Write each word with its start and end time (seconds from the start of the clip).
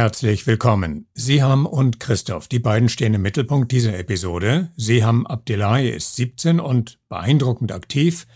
Herzlich 0.00 0.46
willkommen. 0.46 1.08
Siham 1.12 1.66
und 1.66 2.00
Christoph, 2.00 2.48
die 2.48 2.58
beiden 2.58 2.88
stehen 2.88 3.12
im 3.12 3.20
Mittelpunkt 3.20 3.70
dieser 3.70 3.98
Episode. 3.98 4.70
Siham 4.74 5.26
Abdelai 5.26 5.90
ist 5.90 6.16
17 6.16 6.58
und 6.58 6.98
beeindruckend 7.10 7.70
aktiv 7.70 8.26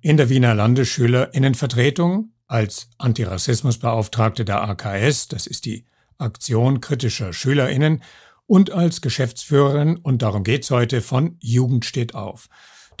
in 0.00 0.16
der 0.16 0.30
Wiener 0.30 0.54
Landesschülerinnenvertretung 0.54 2.32
als 2.46 2.88
Antirassismusbeauftragte 2.96 4.46
der 4.46 4.62
AKS, 4.62 5.28
das 5.28 5.46
ist 5.46 5.66
die 5.66 5.84
Aktion 6.16 6.80
kritischer 6.80 7.34
Schülerinnen, 7.34 8.02
und 8.46 8.70
als 8.70 9.02
Geschäftsführerin, 9.02 9.98
und 9.98 10.22
darum 10.22 10.42
geht's 10.42 10.70
heute, 10.70 11.02
von 11.02 11.36
Jugend 11.38 11.84
steht 11.84 12.14
auf. 12.14 12.48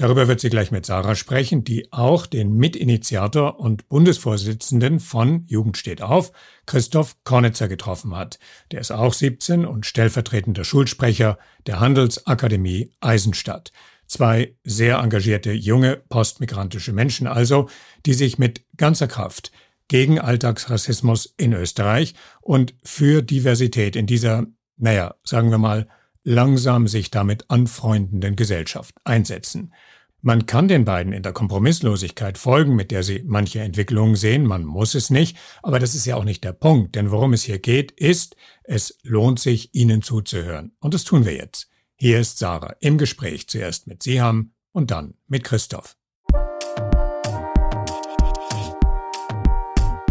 Darüber 0.00 0.28
wird 0.28 0.40
sie 0.40 0.48
gleich 0.48 0.70
mit 0.70 0.86
Sarah 0.86 1.14
sprechen, 1.14 1.62
die 1.62 1.92
auch 1.92 2.24
den 2.24 2.54
Mitinitiator 2.54 3.60
und 3.60 3.90
Bundesvorsitzenden 3.90 4.98
von 4.98 5.44
Jugend 5.46 5.76
steht 5.76 6.00
auf, 6.00 6.32
Christoph 6.64 7.16
Kornitzer, 7.22 7.68
getroffen 7.68 8.16
hat. 8.16 8.38
Der 8.72 8.80
ist 8.80 8.92
auch 8.92 9.12
17 9.12 9.66
und 9.66 9.84
stellvertretender 9.84 10.64
Schulsprecher 10.64 11.36
der 11.66 11.80
Handelsakademie 11.80 12.94
Eisenstadt. 13.00 13.72
Zwei 14.06 14.56
sehr 14.64 14.96
engagierte 15.00 15.52
junge 15.52 15.96
postmigrantische 16.08 16.94
Menschen 16.94 17.26
also, 17.26 17.68
die 18.06 18.14
sich 18.14 18.38
mit 18.38 18.64
ganzer 18.78 19.06
Kraft 19.06 19.52
gegen 19.88 20.18
Alltagsrassismus 20.18 21.34
in 21.36 21.52
Österreich 21.52 22.14
und 22.40 22.72
für 22.82 23.20
Diversität 23.20 23.96
in 23.96 24.06
dieser, 24.06 24.46
naja, 24.78 25.16
sagen 25.24 25.50
wir 25.50 25.58
mal, 25.58 25.88
langsam 26.30 26.86
sich 26.86 27.10
damit 27.10 27.50
anfreundenden 27.50 28.36
Gesellschaft 28.36 28.94
einsetzen. 29.04 29.74
Man 30.22 30.46
kann 30.46 30.68
den 30.68 30.84
beiden 30.84 31.12
in 31.12 31.22
der 31.22 31.32
Kompromisslosigkeit 31.32 32.38
folgen, 32.38 32.76
mit 32.76 32.90
der 32.90 33.02
sie 33.02 33.22
manche 33.26 33.60
Entwicklungen 33.60 34.16
sehen, 34.16 34.46
man 34.46 34.64
muss 34.64 34.94
es 34.94 35.10
nicht, 35.10 35.36
aber 35.62 35.78
das 35.78 35.94
ist 35.94 36.04
ja 36.04 36.16
auch 36.16 36.24
nicht 36.24 36.44
der 36.44 36.52
Punkt, 36.52 36.94
denn 36.94 37.10
worum 37.10 37.32
es 37.32 37.42
hier 37.42 37.58
geht, 37.58 37.90
ist, 37.92 38.36
es 38.64 38.98
lohnt 39.02 39.40
sich, 39.40 39.74
ihnen 39.74 40.02
zuzuhören. 40.02 40.72
Und 40.78 40.94
das 40.94 41.04
tun 41.04 41.24
wir 41.24 41.34
jetzt. 41.34 41.68
Hier 41.96 42.20
ist 42.20 42.38
Sarah 42.38 42.76
im 42.80 42.96
Gespräch 42.96 43.48
zuerst 43.48 43.86
mit 43.86 44.02
Siham 44.02 44.52
und 44.72 44.90
dann 44.90 45.14
mit 45.26 45.42
Christoph. 45.42 45.96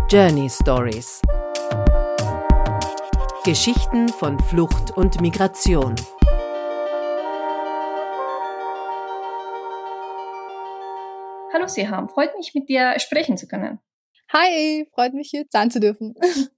Journey 0.09 0.49
Stories 0.49 1.21
Geschichten 3.45 4.09
von 4.09 4.37
Flucht 4.37 4.91
und 4.97 5.21
Migration. 5.21 5.95
Hallo 11.53 11.65
Siham, 11.67 12.09
freut 12.09 12.35
mich 12.35 12.53
mit 12.53 12.67
dir 12.67 12.99
sprechen 12.99 13.37
zu 13.37 13.47
können. 13.47 13.79
Hi, 14.31 14.87
freut 14.93 15.15
mich 15.15 15.29
hier 15.31 15.45
sein 15.49 15.71
zu 15.71 15.79
dürfen. 15.79 16.13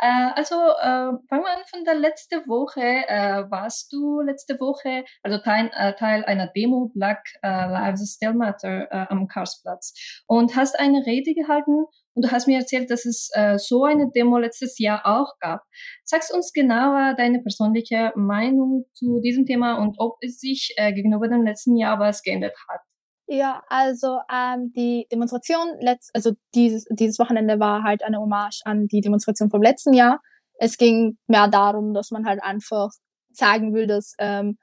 äh, 0.00 0.30
also 0.34 0.56
äh, 0.56 1.14
fangen 1.28 1.44
wir 1.44 1.52
an 1.56 1.62
von 1.70 1.84
der 1.84 1.94
letzten 1.94 2.40
Woche. 2.48 2.80
Äh, 2.80 3.48
warst 3.48 3.92
du 3.92 4.20
letzte 4.22 4.58
Woche, 4.58 5.04
also 5.22 5.38
Teil, 5.38 5.70
äh, 5.72 5.94
Teil 5.94 6.24
einer 6.24 6.48
Demo 6.48 6.90
Black 6.92 7.22
äh, 7.44 7.48
Lives 7.48 8.14
Still 8.16 8.34
Matter 8.34 8.90
äh, 8.90 9.06
am 9.08 9.28
Karlsplatz 9.28 9.94
und 10.26 10.56
hast 10.56 10.76
eine 10.80 11.06
Rede 11.06 11.32
gehalten 11.34 11.84
und 12.14 12.24
du 12.24 12.32
hast 12.32 12.48
mir 12.48 12.58
erzählt, 12.58 12.90
dass 12.90 13.06
es 13.06 13.30
so 13.56 13.84
eine 13.84 14.10
Demo 14.10 14.36
letztes 14.36 14.78
Jahr 14.78 15.06
auch 15.06 15.38
gab. 15.40 15.62
Sagst 16.04 16.34
uns 16.34 16.52
genauer 16.52 17.14
deine 17.16 17.40
persönliche 17.40 18.12
Meinung 18.16 18.84
zu 18.92 19.20
diesem 19.20 19.46
Thema 19.46 19.78
und 19.78 19.94
ob 19.98 20.18
es 20.20 20.38
sich 20.38 20.74
gegenüber 20.76 21.28
dem 21.28 21.42
letzten 21.42 21.74
Jahr 21.74 21.98
was 21.98 22.22
geändert 22.22 22.54
hat. 22.68 22.80
Ja, 23.26 23.62
also 23.68 24.18
ähm, 24.30 24.72
die 24.74 25.06
Demonstration, 25.10 25.68
letzt, 25.80 26.10
also 26.14 26.32
dieses, 26.54 26.84
dieses 26.90 27.18
Wochenende 27.18 27.60
war 27.60 27.82
halt 27.82 28.02
eine 28.02 28.18
Hommage 28.18 28.60
an 28.64 28.86
die 28.88 29.00
Demonstration 29.00 29.50
vom 29.50 29.62
letzten 29.62 29.94
Jahr. 29.94 30.20
Es 30.58 30.76
ging 30.76 31.16
mehr 31.28 31.48
darum, 31.48 31.94
dass 31.94 32.10
man 32.10 32.26
halt 32.26 32.42
einfach 32.42 32.90
sagen 33.30 33.72
will, 33.74 33.86
dass 33.86 34.14
ähm, 34.18 34.58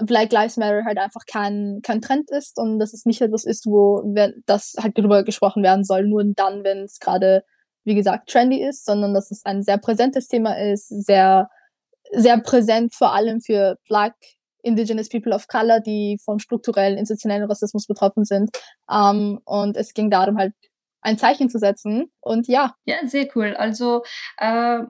Black 0.00 0.32
Lives 0.32 0.56
Matter 0.56 0.84
halt 0.84 0.98
einfach 0.98 1.22
kein, 1.26 1.80
kein 1.82 2.00
Trend 2.00 2.30
ist 2.30 2.58
und 2.58 2.78
dass 2.78 2.92
es 2.94 3.04
nicht 3.04 3.20
etwas 3.20 3.44
ist, 3.44 3.66
wo 3.66 4.02
wenn, 4.14 4.42
das 4.46 4.74
halt 4.78 4.96
darüber 4.98 5.22
gesprochen 5.24 5.62
werden 5.62 5.84
soll, 5.84 6.06
nur 6.06 6.24
dann, 6.24 6.64
wenn 6.64 6.84
es 6.84 6.98
gerade, 6.98 7.44
wie 7.84 7.94
gesagt, 7.94 8.30
trendy 8.30 8.62
ist, 8.62 8.84
sondern 8.84 9.14
dass 9.14 9.30
es 9.30 9.44
ein 9.44 9.62
sehr 9.62 9.78
präsentes 9.78 10.26
Thema 10.26 10.58
ist, 10.58 10.88
sehr, 10.88 11.48
sehr 12.12 12.40
präsent 12.40 12.94
vor 12.94 13.12
allem 13.12 13.40
für 13.40 13.76
Black 13.86 14.14
Indigenous 14.62 15.08
People 15.08 15.34
of 15.34 15.48
Color, 15.48 15.80
die 15.80 16.18
von 16.24 16.38
strukturellen, 16.38 16.98
institutionellen 16.98 17.48
Rassismus 17.48 17.86
betroffen 17.86 18.24
sind. 18.24 18.50
Ähm, 18.90 19.40
und 19.44 19.76
es 19.76 19.94
ging 19.94 20.10
darum, 20.10 20.38
halt 20.38 20.54
ein 21.02 21.18
Zeichen 21.18 21.48
zu 21.48 21.58
setzen. 21.58 22.10
Und 22.20 22.48
ja. 22.48 22.74
Ja, 22.84 22.96
sehr 23.06 23.28
cool. 23.34 23.54
Also, 23.56 24.02
äh, 24.38 24.80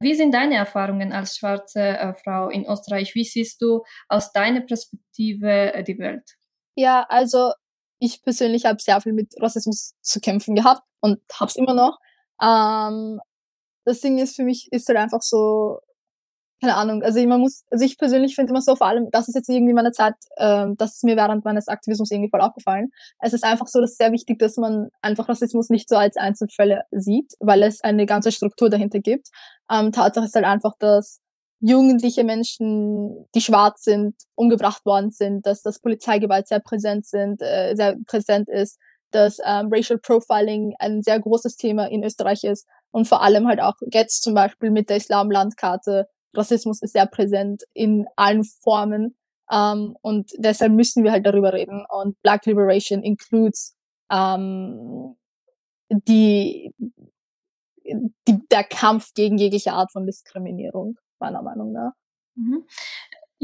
wie 0.00 0.14
sind 0.14 0.32
deine 0.32 0.56
Erfahrungen 0.56 1.12
als 1.12 1.36
schwarze 1.36 1.80
äh, 1.80 2.14
Frau 2.14 2.48
in 2.48 2.66
Österreich? 2.66 3.14
Wie 3.14 3.24
siehst 3.24 3.62
du 3.62 3.84
aus 4.08 4.32
deiner 4.32 4.60
Perspektive 4.60 5.72
äh, 5.72 5.84
die 5.84 5.98
Welt? 5.98 6.36
Ja, 6.74 7.06
also 7.08 7.52
ich 8.00 8.22
persönlich 8.22 8.64
habe 8.64 8.82
sehr 8.82 9.00
viel 9.00 9.12
mit 9.12 9.34
Rassismus 9.40 9.94
zu 10.00 10.20
kämpfen 10.20 10.56
gehabt 10.56 10.82
und 11.00 11.20
hab's 11.32 11.54
immer 11.56 11.74
noch. 11.74 11.98
Ähm, 12.42 13.20
das 13.84 14.00
Ding 14.00 14.18
ist 14.18 14.34
für 14.34 14.42
mich 14.42 14.68
ist 14.72 14.88
halt 14.88 14.98
einfach 14.98 15.22
so 15.22 15.78
keine 16.62 16.76
Ahnung, 16.76 17.02
also 17.02 17.20
man 17.26 17.40
muss, 17.40 17.64
also 17.72 17.84
ich 17.84 17.98
persönlich 17.98 18.36
finde 18.36 18.50
immer 18.50 18.62
so, 18.62 18.76
vor 18.76 18.86
allem, 18.86 19.08
das 19.10 19.26
ist 19.26 19.34
jetzt 19.34 19.48
irgendwie 19.48 19.72
meine 19.72 19.90
Zeit, 19.90 20.14
ähm, 20.38 20.76
das 20.78 20.94
ist 20.94 21.02
mir 21.02 21.16
während 21.16 21.44
meines 21.44 21.66
Aktivismus 21.66 22.12
irgendwie 22.12 22.30
voll 22.30 22.40
aufgefallen. 22.40 22.90
Es 23.18 23.32
ist 23.32 23.42
einfach 23.42 23.66
so, 23.66 23.80
dass 23.80 23.90
es 23.90 23.96
sehr 23.96 24.12
wichtig, 24.12 24.38
dass 24.38 24.56
man 24.58 24.88
einfach 25.00 25.28
Rassismus 25.28 25.70
nicht 25.70 25.88
so 25.88 25.96
als 25.96 26.16
Einzelfälle 26.16 26.82
sieht, 26.92 27.32
weil 27.40 27.64
es 27.64 27.82
eine 27.82 28.06
ganze 28.06 28.30
Struktur 28.30 28.70
dahinter 28.70 29.00
gibt. 29.00 29.26
Ähm, 29.68 29.90
Tatsache 29.90 30.26
ist 30.26 30.36
halt 30.36 30.44
einfach, 30.44 30.74
dass 30.78 31.18
jugendliche 31.58 32.22
Menschen, 32.22 33.26
die 33.34 33.40
schwarz 33.40 33.82
sind, 33.82 34.14
umgebracht 34.36 34.86
worden 34.86 35.10
sind, 35.10 35.44
dass 35.44 35.62
das 35.62 35.80
Polizeigewalt 35.80 36.46
sehr 36.46 36.60
präsent 36.60 37.06
sind, 37.06 37.42
äh, 37.42 37.74
sehr 37.74 37.96
präsent 38.06 38.48
ist, 38.48 38.78
dass 39.10 39.38
ähm, 39.44 39.68
Racial 39.68 39.98
Profiling 39.98 40.74
ein 40.78 41.02
sehr 41.02 41.18
großes 41.18 41.56
Thema 41.56 41.86
in 41.86 42.04
Österreich 42.04 42.44
ist 42.44 42.68
und 42.92 43.08
vor 43.08 43.20
allem 43.20 43.48
halt 43.48 43.60
auch 43.60 43.74
jetzt 43.92 44.22
zum 44.22 44.34
Beispiel 44.34 44.70
mit 44.70 44.90
der 44.90 44.98
Islam-Landkarte 44.98 46.06
Rassismus 46.34 46.82
ist 46.82 46.92
sehr 46.92 47.06
präsent 47.06 47.62
in 47.74 48.06
allen 48.16 48.44
Formen. 48.44 49.16
Um, 49.50 49.58
ähm, 49.58 49.96
und 50.00 50.30
deshalb 50.38 50.72
müssen 50.72 51.04
wir 51.04 51.12
halt 51.12 51.26
darüber 51.26 51.52
reden. 51.52 51.84
Und 51.88 52.20
Black 52.22 52.46
Liberation 52.46 53.02
includes 53.02 53.76
um, 54.10 55.16
ähm, 55.90 56.00
die, 56.06 56.72
die, 57.84 58.48
der 58.50 58.64
Kampf 58.64 59.12
gegen 59.14 59.36
jegliche 59.36 59.72
Art 59.72 59.92
von 59.92 60.06
Diskriminierung, 60.06 60.98
meiner 61.18 61.42
Meinung 61.42 61.72
nach. 61.72 61.92
Mhm. 62.34 62.64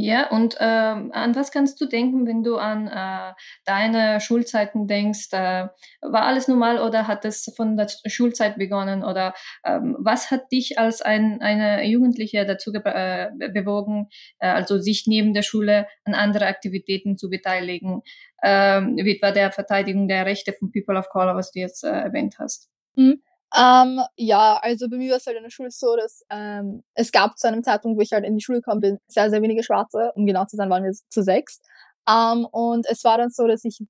Ja, 0.01 0.31
und 0.31 0.57
ähm, 0.61 1.11
an 1.13 1.35
was 1.35 1.51
kannst 1.51 1.81
du 1.81 1.87
denken, 1.87 2.25
wenn 2.25 2.45
du 2.45 2.57
an 2.57 2.87
äh, 2.87 3.35
deine 3.65 4.21
Schulzeiten 4.21 4.87
denkst? 4.87 5.33
Äh, 5.33 5.67
war 6.03 6.23
alles 6.23 6.47
normal 6.47 6.79
oder 6.79 7.09
hat 7.09 7.25
es 7.25 7.53
von 7.57 7.77
der 7.77 7.89
Schulzeit 8.07 8.59
begonnen? 8.59 9.03
Oder 9.03 9.35
ähm, 9.65 9.97
was 9.99 10.31
hat 10.31 10.53
dich 10.53 10.79
als 10.79 11.03
ein, 11.03 11.43
eine 11.43 11.85
Jugendliche 11.85 12.47
dazu 12.47 12.73
äh, 12.73 13.31
bewogen, 13.53 14.07
äh, 14.39 14.47
also 14.47 14.79
sich 14.79 15.09
neben 15.09 15.35
der 15.35 15.43
Schule 15.43 15.89
an 16.05 16.15
andere 16.15 16.47
Aktivitäten 16.47 17.19
zu 17.19 17.29
beteiligen, 17.29 18.03
ähm, 18.45 18.97
wie 19.03 19.17
etwa 19.17 19.33
der 19.33 19.51
Verteidigung 19.51 20.07
der 20.07 20.27
Rechte 20.27 20.53
von 20.53 20.71
People 20.71 20.97
of 20.97 21.09
Color, 21.09 21.35
was 21.35 21.51
du 21.51 21.59
jetzt 21.59 21.83
äh, 21.83 21.89
erwähnt 21.89 22.37
hast? 22.39 22.71
Mhm. 22.95 23.21
Ähm, 23.57 24.01
ja, 24.17 24.59
also 24.63 24.89
bei 24.89 24.97
mir 24.97 25.11
war 25.11 25.17
es 25.19 25.27
halt 25.27 25.37
in 25.37 25.43
der 25.43 25.51
Schule 25.51 25.71
so, 25.71 25.97
dass 25.97 26.23
ähm, 26.31 26.83
es 26.95 27.13
gab 27.13 27.39
zu 27.39 27.49
einem 27.49 27.63
Zeitpunkt, 27.65 27.99
wo 27.99 28.03
ich 28.03 28.13
halt 28.13 28.25
in 28.25 28.37
die 28.37 28.45
Schule 28.45 28.61
gekommen 28.61 28.81
bin, 28.81 28.99
sehr, 29.09 29.31
sehr 29.31 29.41
wenige 29.43 29.63
Schwarze. 29.63 30.13
Um 30.15 30.27
genau 30.27 30.45
zu 30.45 30.57
sein, 30.57 30.69
waren 30.71 30.85
wir 30.85 30.93
zu 30.93 31.23
sechs. 31.23 31.61
Ähm, 32.09 32.47
und 32.47 32.87
es 32.89 33.05
war 33.05 33.19
dann 33.19 33.31
so, 33.31 33.47
dass 33.47 33.65
ich 33.65 33.81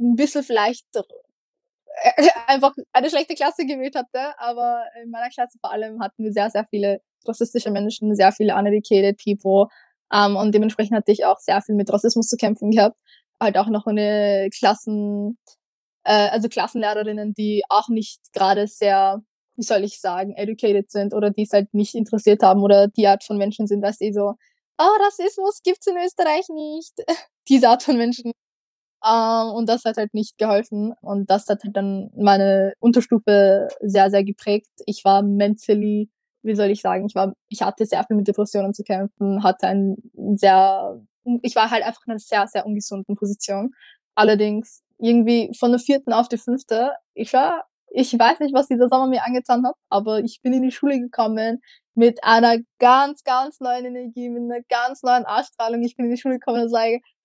ein 0.00 0.16
bisschen 0.16 0.42
vielleicht 0.42 0.86
einfach 2.46 2.74
eine 2.92 3.10
schlechte 3.10 3.34
Klasse 3.34 3.66
gewählt 3.66 3.94
hatte, 3.94 4.38
aber 4.38 4.84
in 5.02 5.10
meiner 5.10 5.28
Klasse 5.30 5.58
vor 5.60 5.70
allem 5.72 6.02
hatten 6.02 6.24
wir 6.24 6.32
sehr, 6.32 6.50
sehr 6.50 6.66
viele 6.70 7.00
rassistische 7.26 7.70
Menschen, 7.70 8.14
sehr 8.14 8.32
viele 8.32 8.56
uneducated 8.56 9.20
people. 9.22 9.68
Um, 10.12 10.34
und 10.34 10.52
dementsprechend 10.52 10.96
hatte 10.96 11.12
ich 11.12 11.24
auch 11.24 11.38
sehr 11.38 11.62
viel 11.62 11.76
mit 11.76 11.92
Rassismus 11.92 12.26
zu 12.26 12.36
kämpfen 12.36 12.72
gehabt. 12.72 12.98
Halt 13.40 13.56
auch 13.56 13.68
noch 13.68 13.86
eine 13.86 14.48
Klassen, 14.52 15.38
äh, 16.04 16.28
also 16.28 16.48
Klassenlehrerinnen, 16.48 17.34
die 17.34 17.62
auch 17.68 17.88
nicht 17.88 18.20
gerade 18.32 18.66
sehr, 18.66 19.22
wie 19.56 19.62
soll 19.62 19.84
ich 19.84 20.00
sagen, 20.00 20.34
educated 20.36 20.90
sind 20.90 21.14
oder 21.14 21.30
die 21.30 21.42
es 21.42 21.52
halt 21.52 21.72
nicht 21.74 21.94
interessiert 21.94 22.42
haben 22.42 22.62
oder 22.62 22.88
die 22.88 23.06
Art 23.06 23.24
von 23.24 23.38
Menschen 23.38 23.66
sind, 23.66 23.82
dass 23.82 23.98
die 23.98 24.12
so, 24.12 24.34
oh, 24.78 25.04
Rassismus 25.04 25.60
gibt's 25.62 25.86
in 25.86 25.96
Österreich 25.96 26.48
nicht. 26.48 26.94
Diese 27.48 27.68
Art 27.68 27.82
von 27.82 27.96
Menschen. 27.96 28.32
Ähm, 29.04 29.52
und 29.54 29.68
das 29.68 29.84
hat 29.84 29.96
halt 29.96 30.14
nicht 30.14 30.38
geholfen. 30.38 30.94
Und 31.02 31.30
das 31.30 31.46
hat 31.48 31.64
halt 31.64 31.76
dann 31.76 32.10
meine 32.16 32.74
Unterstufe 32.80 33.68
sehr, 33.80 34.10
sehr 34.10 34.24
geprägt. 34.24 34.70
Ich 34.86 35.04
war 35.04 35.22
mentally, 35.22 36.10
wie 36.42 36.54
soll 36.54 36.70
ich 36.70 36.82
sagen, 36.82 37.06
ich 37.06 37.14
war, 37.14 37.34
ich 37.48 37.62
hatte 37.62 37.86
sehr 37.86 38.04
viel 38.04 38.16
mit 38.16 38.28
Depressionen 38.28 38.74
zu 38.74 38.82
kämpfen, 38.82 39.42
hatte 39.42 39.66
ein 39.68 39.96
sehr, 40.36 41.00
ich 41.42 41.56
war 41.56 41.70
halt 41.70 41.84
einfach 41.84 42.02
in 42.06 42.12
einer 42.12 42.20
sehr, 42.20 42.46
sehr 42.46 42.66
ungesunden 42.66 43.16
Position. 43.16 43.74
Allerdings 44.14 44.82
irgendwie 45.00 45.52
von 45.58 45.70
der 45.70 45.80
vierten 45.80 46.12
auf 46.12 46.28
die 46.28 46.38
fünfte, 46.38 46.92
ich 47.14 47.32
war 47.32 47.64
ich 47.90 48.16
weiß 48.16 48.40
nicht, 48.40 48.54
was 48.54 48.68
dieser 48.68 48.88
Sommer 48.88 49.08
mir 49.08 49.24
angetan 49.24 49.66
hat, 49.66 49.74
aber 49.88 50.20
ich 50.20 50.40
bin 50.42 50.52
in 50.52 50.62
die 50.62 50.70
Schule 50.70 51.00
gekommen 51.00 51.60
mit 51.94 52.22
einer 52.22 52.58
ganz, 52.78 53.24
ganz 53.24 53.58
neuen 53.60 53.84
Energie, 53.84 54.28
mit 54.28 54.44
einer 54.44 54.62
ganz 54.68 55.02
neuen 55.02 55.26
Ausstrahlung. 55.26 55.82
Ich 55.82 55.96
bin 55.96 56.06
in 56.06 56.12
die 56.12 56.20
Schule 56.20 56.38
gekommen 56.38 56.62
und 56.62 56.68
sage, 56.68 57.00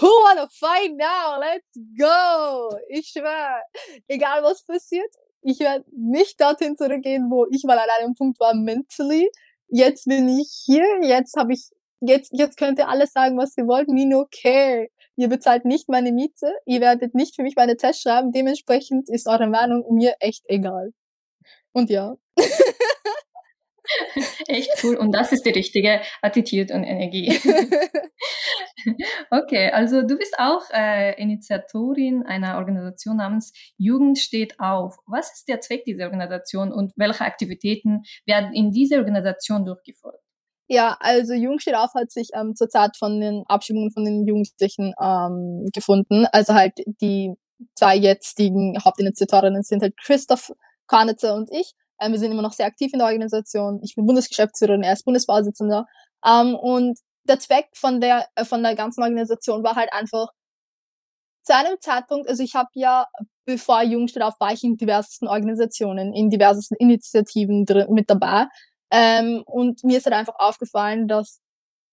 who 0.00 0.06
wanna 0.06 0.46
fight 0.52 0.92
now? 0.96 1.40
Let's 1.40 1.72
go! 1.98 2.76
Ich 2.88 3.08
schwöre, 3.08 3.62
egal 4.06 4.42
was 4.42 4.64
passiert, 4.64 5.12
ich 5.40 5.60
werde 5.60 5.84
nicht 5.96 6.40
dorthin 6.40 6.76
zurückgehen, 6.76 7.30
wo 7.30 7.46
ich 7.50 7.64
mal 7.64 7.78
an 7.78 7.88
einem 7.98 8.14
Punkt 8.14 8.38
war 8.40 8.54
mentally. 8.54 9.30
Jetzt 9.68 10.04
bin 10.04 10.28
ich 10.28 10.62
hier, 10.66 10.86
jetzt 11.02 11.36
habe 11.36 11.54
ich, 11.54 11.70
jetzt, 12.00 12.32
jetzt 12.34 12.58
könnt 12.58 12.78
ihr 12.78 12.88
alles 12.88 13.12
sagen, 13.12 13.36
was 13.38 13.56
ihr 13.56 13.66
wollt, 13.66 13.88
me 13.88 14.06
no 14.06 14.26
care 14.30 14.88
ihr 15.16 15.28
bezahlt 15.28 15.64
nicht 15.64 15.88
meine 15.88 16.12
Miete, 16.12 16.52
ihr 16.66 16.80
werdet 16.80 17.14
nicht 17.14 17.36
für 17.36 17.42
mich 17.42 17.54
meine 17.56 17.76
Tests 17.76 18.02
schreiben, 18.02 18.32
dementsprechend 18.32 19.08
ist 19.08 19.26
eure 19.26 19.46
Meinung 19.46 19.84
mir 19.90 20.14
echt 20.20 20.44
egal. 20.48 20.92
Und 21.72 21.90
ja. 21.90 22.14
Echt 24.46 24.70
cool. 24.82 24.96
Und 24.96 25.12
das 25.12 25.32
ist 25.32 25.44
die 25.44 25.50
richtige 25.50 26.00
Attitude 26.22 26.72
und 26.74 26.84
Energie. 26.84 27.28
okay, 29.30 29.70
also 29.70 30.02
du 30.02 30.16
bist 30.16 30.34
auch 30.38 30.62
äh, 30.72 31.20
Initiatorin 31.20 32.24
einer 32.24 32.56
Organisation 32.56 33.16
namens 33.18 33.52
Jugend 33.76 34.18
steht 34.18 34.58
auf. 34.58 34.96
Was 35.06 35.32
ist 35.34 35.48
der 35.48 35.60
Zweck 35.60 35.84
dieser 35.84 36.06
Organisation 36.06 36.72
und 36.72 36.92
welche 36.96 37.24
Aktivitäten 37.24 38.02
werden 38.26 38.52
in 38.54 38.70
dieser 38.70 38.98
Organisation 38.98 39.64
durchgeführt? 39.64 40.20
Ja, 40.68 40.96
also 41.00 41.34
Jung 41.34 41.58
steht 41.58 41.74
auf 41.74 41.92
hat 41.94 42.10
sich 42.10 42.30
ähm, 42.34 42.54
zurzeit 42.56 42.96
von 42.96 43.20
den 43.20 43.44
Abschiebungen 43.48 43.90
von 43.90 44.04
den 44.04 44.26
Jugendlichen 44.26 44.94
ähm, 45.00 45.68
gefunden. 45.74 46.26
Also 46.32 46.54
halt 46.54 46.72
die 47.02 47.34
zwei 47.74 47.96
jetzigen 47.96 48.76
Hauptinitiatorinnen 48.82 49.62
sind 49.62 49.82
halt 49.82 49.94
Christoph 50.02 50.52
Karnitzer 50.86 51.34
und 51.34 51.50
ich. 51.52 51.74
Ähm, 52.00 52.12
wir 52.12 52.18
sind 52.18 52.32
immer 52.32 52.42
noch 52.42 52.52
sehr 52.52 52.66
aktiv 52.66 52.92
in 52.92 52.98
der 52.98 53.08
Organisation. 53.08 53.80
Ich 53.84 53.94
bin 53.94 54.06
Bundesgeschäftsführerin, 54.06 54.82
er 54.82 54.94
ist 54.94 55.04
Bundesvorsitzender. 55.04 55.86
Ähm, 56.26 56.54
und 56.54 56.98
der 57.24 57.38
Zweck 57.38 57.68
von 57.74 58.00
der 58.00 58.26
äh, 58.34 58.44
von 58.44 58.62
der 58.62 58.74
ganzen 58.74 59.02
Organisation 59.02 59.62
war 59.64 59.76
halt 59.76 59.92
einfach 59.92 60.28
zu 61.44 61.54
einem 61.54 61.76
Zeitpunkt, 61.80 62.28
also 62.28 62.42
ich 62.42 62.54
habe 62.54 62.70
ja, 62.74 63.06
bevor 63.44 63.82
Jugend 63.82 64.10
steht 64.10 64.22
auf, 64.22 64.40
war 64.40 64.52
ich 64.52 64.64
in 64.64 64.76
diversesten 64.76 65.28
Organisationen, 65.28 66.14
in 66.14 66.30
diversesten 66.30 66.76
Initiativen 66.78 67.66
mit 67.90 68.08
dabei. 68.08 68.46
Ähm, 68.96 69.42
und 69.44 69.82
mir 69.82 69.98
ist 69.98 70.06
halt 70.06 70.14
einfach 70.14 70.36
aufgefallen, 70.38 71.08
dass 71.08 71.40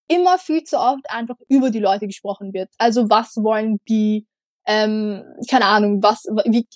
immer 0.08 0.38
viel 0.38 0.64
zu 0.64 0.78
oft 0.78 1.10
einfach 1.10 1.38
über 1.48 1.72
die 1.72 1.80
Leute 1.80 2.06
gesprochen 2.06 2.54
wird. 2.54 2.70
Also 2.78 3.10
was 3.10 3.38
wollen 3.38 3.80
die, 3.90 4.28
ähm, 4.68 5.24
keine 5.50 5.66
Ahnung, 5.66 6.04
was, 6.04 6.26
wie, 6.46 6.68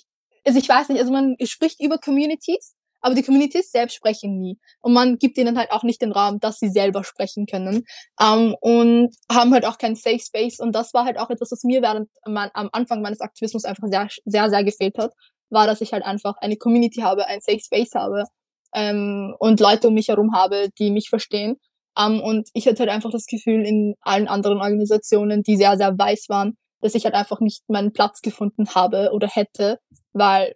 also 0.44 0.58
ich 0.58 0.68
weiß 0.68 0.88
nicht, 0.88 0.98
also 0.98 1.12
man 1.12 1.36
spricht 1.44 1.80
über 1.80 1.98
Communities, 1.98 2.74
aber 3.00 3.14
die 3.14 3.22
Communities 3.22 3.70
selbst 3.70 3.94
sprechen 3.94 4.40
nie. 4.40 4.58
Und 4.80 4.94
man 4.94 5.16
gibt 5.18 5.38
ihnen 5.38 5.56
halt 5.56 5.70
auch 5.70 5.84
nicht 5.84 6.02
den 6.02 6.10
Raum, 6.10 6.40
dass 6.40 6.58
sie 6.58 6.70
selber 6.70 7.04
sprechen 7.04 7.46
können. 7.46 7.84
Ähm, 8.20 8.56
und 8.60 9.14
haben 9.30 9.52
halt 9.52 9.64
auch 9.64 9.78
keinen 9.78 9.94
Safe 9.94 10.18
Space. 10.18 10.58
Und 10.58 10.72
das 10.72 10.92
war 10.92 11.04
halt 11.04 11.18
auch 11.18 11.30
etwas, 11.30 11.52
was 11.52 11.62
mir 11.62 11.82
während 11.82 12.08
mein, 12.26 12.50
am 12.54 12.68
Anfang 12.72 13.02
meines 13.02 13.20
Aktivismus 13.20 13.64
einfach 13.64 13.86
sehr, 13.86 14.08
sehr, 14.24 14.50
sehr 14.50 14.64
gefehlt 14.64 14.98
hat, 14.98 15.12
war, 15.50 15.68
dass 15.68 15.82
ich 15.82 15.92
halt 15.92 16.04
einfach 16.04 16.34
eine 16.38 16.56
Community 16.56 17.02
habe, 17.02 17.26
ein 17.26 17.40
Safe 17.40 17.60
Space 17.60 17.94
habe, 17.94 18.24
ähm, 18.74 19.34
und 19.38 19.60
Leute 19.60 19.88
um 19.88 19.94
mich 19.94 20.08
herum 20.08 20.32
habe, 20.34 20.68
die 20.78 20.90
mich 20.90 21.08
verstehen. 21.08 21.56
Um, 21.98 22.16
ähm, 22.16 22.20
und 22.20 22.48
ich 22.52 22.66
hatte 22.66 22.80
halt 22.80 22.90
einfach 22.90 23.10
das 23.10 23.26
Gefühl 23.26 23.64
in 23.64 23.94
allen 24.02 24.28
anderen 24.28 24.58
Organisationen, 24.58 25.42
die 25.42 25.56
sehr, 25.56 25.76
sehr 25.78 25.96
weiß 25.96 26.26
waren, 26.28 26.54
dass 26.82 26.94
ich 26.94 27.04
halt 27.04 27.14
einfach 27.14 27.40
nicht 27.40 27.62
meinen 27.68 27.92
Platz 27.92 28.20
gefunden 28.20 28.68
habe 28.74 29.10
oder 29.12 29.28
hätte, 29.28 29.78
weil, 30.12 30.54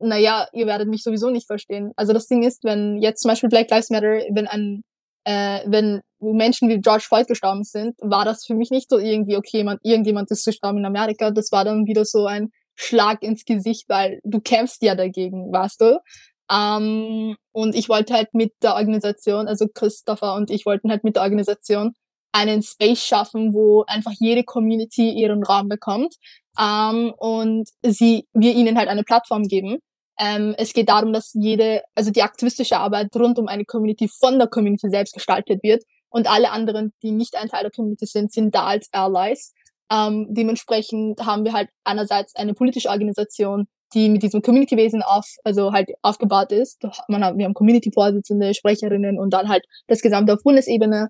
naja, 0.00 0.46
ihr 0.52 0.66
werdet 0.66 0.88
mich 0.88 1.02
sowieso 1.02 1.30
nicht 1.30 1.46
verstehen. 1.46 1.92
Also 1.96 2.12
das 2.12 2.26
Ding 2.26 2.42
ist, 2.42 2.62
wenn 2.64 2.98
jetzt 2.98 3.22
zum 3.22 3.30
Beispiel 3.30 3.48
Black 3.48 3.70
Lives 3.70 3.90
Matter, 3.90 4.20
wenn 4.32 4.46
ein, 4.46 4.82
äh, 5.24 5.60
wenn 5.66 6.02
Menschen 6.20 6.68
wie 6.68 6.80
George 6.80 7.04
Floyd 7.08 7.26
gestorben 7.26 7.64
sind, 7.64 7.96
war 8.00 8.24
das 8.24 8.44
für 8.44 8.54
mich 8.54 8.70
nicht 8.70 8.90
so 8.90 8.98
irgendwie, 8.98 9.36
okay, 9.36 9.64
man, 9.64 9.78
irgendjemand 9.82 10.30
ist 10.30 10.44
gestorben 10.44 10.78
in 10.78 10.84
Amerika. 10.84 11.30
Das 11.30 11.50
war 11.52 11.64
dann 11.64 11.86
wieder 11.86 12.04
so 12.04 12.26
ein 12.26 12.50
Schlag 12.76 13.22
ins 13.22 13.44
Gesicht, 13.44 13.88
weil 13.88 14.20
du 14.24 14.40
kämpfst 14.40 14.82
ja 14.82 14.94
dagegen, 14.94 15.52
weißt 15.52 15.80
du? 15.80 15.98
Ähm, 16.50 17.36
und 17.52 17.74
ich 17.74 17.88
wollte 17.88 18.14
halt 18.14 18.34
mit 18.34 18.52
der 18.62 18.74
Organisation, 18.74 19.48
also 19.48 19.66
Christopher 19.72 20.34
und 20.34 20.50
ich 20.50 20.66
wollten 20.66 20.90
halt 20.90 21.04
mit 21.04 21.16
der 21.16 21.22
Organisation 21.22 21.94
einen 22.32 22.62
Space 22.62 23.04
schaffen, 23.04 23.54
wo 23.54 23.84
einfach 23.86 24.12
jede 24.18 24.44
Community 24.44 25.10
ihren 25.10 25.42
Raum 25.42 25.68
bekommt 25.68 26.14
ähm, 26.58 27.12
und 27.16 27.68
sie, 27.82 28.26
wir 28.32 28.54
ihnen 28.54 28.78
halt 28.78 28.88
eine 28.88 29.04
Plattform 29.04 29.44
geben. 29.44 29.78
Ähm, 30.18 30.54
es 30.58 30.72
geht 30.72 30.88
darum, 30.88 31.12
dass 31.12 31.32
jede, 31.34 31.82
also 31.94 32.10
die 32.10 32.22
aktivistische 32.22 32.78
Arbeit 32.78 33.14
rund 33.14 33.38
um 33.38 33.46
eine 33.48 33.64
Community 33.64 34.08
von 34.08 34.38
der 34.38 34.48
Community 34.48 34.88
selbst 34.90 35.14
gestaltet 35.14 35.62
wird 35.62 35.84
und 36.10 36.28
alle 36.28 36.50
anderen, 36.50 36.92
die 37.02 37.12
nicht 37.12 37.36
ein 37.36 37.48
Teil 37.48 37.62
der 37.62 37.70
Community 37.70 38.06
sind, 38.06 38.32
sind 38.32 38.54
da 38.54 38.64
als 38.66 38.88
Allies. 38.92 39.52
Ähm, 39.90 40.26
dementsprechend 40.30 41.24
haben 41.24 41.44
wir 41.44 41.52
halt 41.52 41.70
einerseits 41.84 42.34
eine 42.34 42.54
politische 42.54 42.90
Organisation, 42.90 43.68
die 43.94 44.08
mit 44.08 44.22
diesem 44.22 44.42
Community-Wesen 44.42 45.02
auf, 45.02 45.26
also 45.44 45.72
halt 45.72 45.90
aufgebaut 46.02 46.52
ist. 46.52 46.82
Man 47.08 47.24
hat, 47.24 47.36
wir 47.36 47.44
haben 47.44 47.54
Community-Vorsitzende, 47.54 48.54
Sprecherinnen 48.54 49.18
und 49.18 49.32
dann 49.32 49.48
halt 49.48 49.64
das 49.86 50.02
Gesamte 50.02 50.34
auf 50.34 50.42
Bundesebene. 50.42 51.08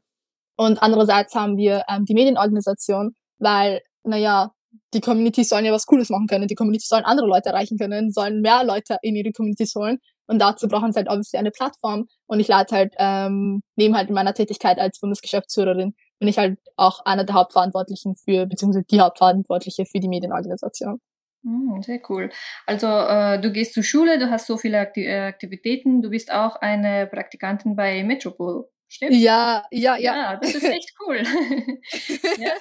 Und 0.57 0.83
andererseits 0.83 1.35
haben 1.35 1.57
wir 1.57 1.85
ähm, 1.89 2.05
die 2.05 2.15
Medienorganisation, 2.15 3.15
weil, 3.39 3.81
naja, 4.05 4.53
die 4.95 5.01
Communities 5.01 5.49
sollen 5.49 5.65
ja 5.65 5.73
was 5.73 5.87
Cooles 5.87 6.11
machen 6.11 6.27
können. 6.27 6.49
Die 6.49 6.55
Communities 6.55 6.89
sollen 6.89 7.05
andere 7.05 7.27
Leute 7.27 7.51
erreichen 7.51 7.79
können, 7.79 8.11
sollen 8.11 8.41
mehr 8.41 8.65
Leute 8.65 8.97
in 9.03 9.17
ihre 9.17 9.33
Communities 9.33 9.75
holen. 9.75 9.99
Und 10.27 10.41
dazu 10.41 10.69
brauchen 10.69 10.93
sie 10.93 10.99
halt 10.99 11.09
obviously 11.09 11.39
eine 11.39 11.51
Plattform. 11.51 12.07
Und 12.27 12.41
ich 12.41 12.49
lade 12.49 12.75
halt, 12.75 12.95
ähm, 12.99 13.63
neben 13.77 13.97
halt 13.97 14.11
meiner 14.11 14.35
Tätigkeit 14.35 14.79
als 14.79 15.01
Bundesgeschäftsführerin, 15.01 15.95
bin 16.19 16.29
ich 16.29 16.39
halt 16.39 16.59
auch 16.77 17.01
einer 17.05 17.25
der 17.25 17.35
Hauptverantwortlichen 17.35 18.15
für, 18.15 18.47
beziehungsweise 18.47 18.85
die 18.91 19.01
Hauptverantwortliche 19.01 19.87
für 19.87 20.01
die 20.01 20.09
Medienorganisation. 20.09 21.01
Hm, 21.49 21.83
sehr 21.83 22.01
cool. 22.11 22.29
Also 22.67 22.87
äh, 22.87 23.41
du 23.41 23.51
gehst 23.51 23.73
zur 23.73 23.83
Schule, 23.83 24.19
du 24.19 24.31
hast 24.31 24.47
so 24.47 24.59
viele 24.59 24.79
Akti 24.81 25.07
äh, 25.07 25.21
Aktivitäten, 25.29 26.03
du 26.03 26.11
bist 26.11 26.31
auch 26.31 26.57
eine 26.57 27.07
Praktikantin 27.07 27.75
bei 27.75 28.05
Metropol, 28.05 28.69
stimmt? 28.87 29.15
Ja, 29.15 29.65
ja, 29.71 29.97
ja. 29.97 30.15
Ja, 30.17 30.37
das 30.37 30.55
ist 30.55 30.65
echt 30.65 30.93
cool. 31.01 31.23
ja. 32.39 32.53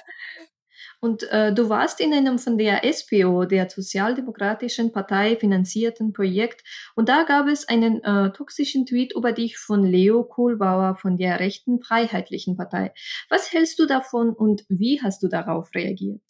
Und 1.00 1.22
äh, 1.30 1.52
du 1.52 1.68
warst 1.68 2.00
in 2.00 2.14
einem 2.14 2.38
von 2.38 2.56
der 2.56 2.82
SPO, 2.90 3.44
der 3.44 3.68
Sozialdemokratischen 3.68 4.90
Partei, 4.90 5.36
finanzierten 5.36 6.12
Projekt 6.14 6.62
und 6.96 7.08
da 7.10 7.24
gab 7.24 7.46
es 7.46 7.68
einen 7.68 8.02
äh, 8.02 8.32
toxischen 8.32 8.86
Tweet 8.86 9.14
über 9.14 9.32
dich 9.32 9.58
von 9.58 9.84
Leo 9.84 10.24
Kohlbauer 10.24 10.96
von 10.96 11.18
der 11.18 11.40
rechten 11.40 11.82
Freiheitlichen 11.82 12.56
Partei. 12.56 12.92
Was 13.28 13.52
hältst 13.52 13.78
du 13.78 13.86
davon 13.86 14.30
und 14.30 14.64
wie 14.68 15.00
hast 15.02 15.22
du 15.22 15.28
darauf 15.28 15.74
reagiert? 15.74 16.22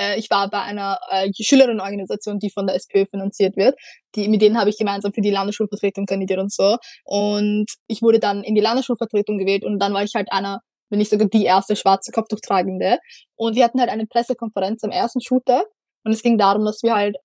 Äh, 0.00 0.18
ich 0.18 0.30
war 0.30 0.48
bei 0.48 0.62
einer 0.62 0.98
äh, 1.10 1.30
Schülerinnenorganisation, 1.32 2.38
die 2.38 2.50
von 2.50 2.66
der 2.66 2.76
SPÖ 2.76 3.06
finanziert 3.06 3.56
wird. 3.56 3.76
Die, 4.14 4.28
mit 4.28 4.42
denen 4.42 4.58
habe 4.58 4.70
ich 4.70 4.78
gemeinsam 4.78 5.12
für 5.12 5.20
die 5.20 5.30
Landesschulvertretung 5.30 6.06
kandidiert 6.06 6.40
und 6.40 6.52
so. 6.52 6.76
Und 7.04 7.66
ich 7.86 8.02
wurde 8.02 8.18
dann 8.18 8.42
in 8.42 8.54
die 8.54 8.60
Landesschulvertretung 8.60 9.38
gewählt 9.38 9.64
und 9.64 9.78
dann 9.78 9.92
war 9.92 10.02
ich 10.02 10.14
halt 10.14 10.32
einer, 10.32 10.60
wenn 10.88 10.98
nicht 10.98 11.10
sogar 11.10 11.28
die 11.28 11.44
erste 11.44 11.76
schwarze 11.76 12.10
Kopftuchtragende. 12.12 12.98
Und 13.36 13.56
wir 13.56 13.64
hatten 13.64 13.80
halt 13.80 13.90
eine 13.90 14.06
Pressekonferenz 14.06 14.82
am 14.84 14.90
ersten 14.90 15.20
Schultag 15.20 15.64
und 16.04 16.12
es 16.12 16.22
ging 16.22 16.38
darum, 16.38 16.64
dass 16.64 16.82
wir 16.82 16.94
halt 16.94 17.16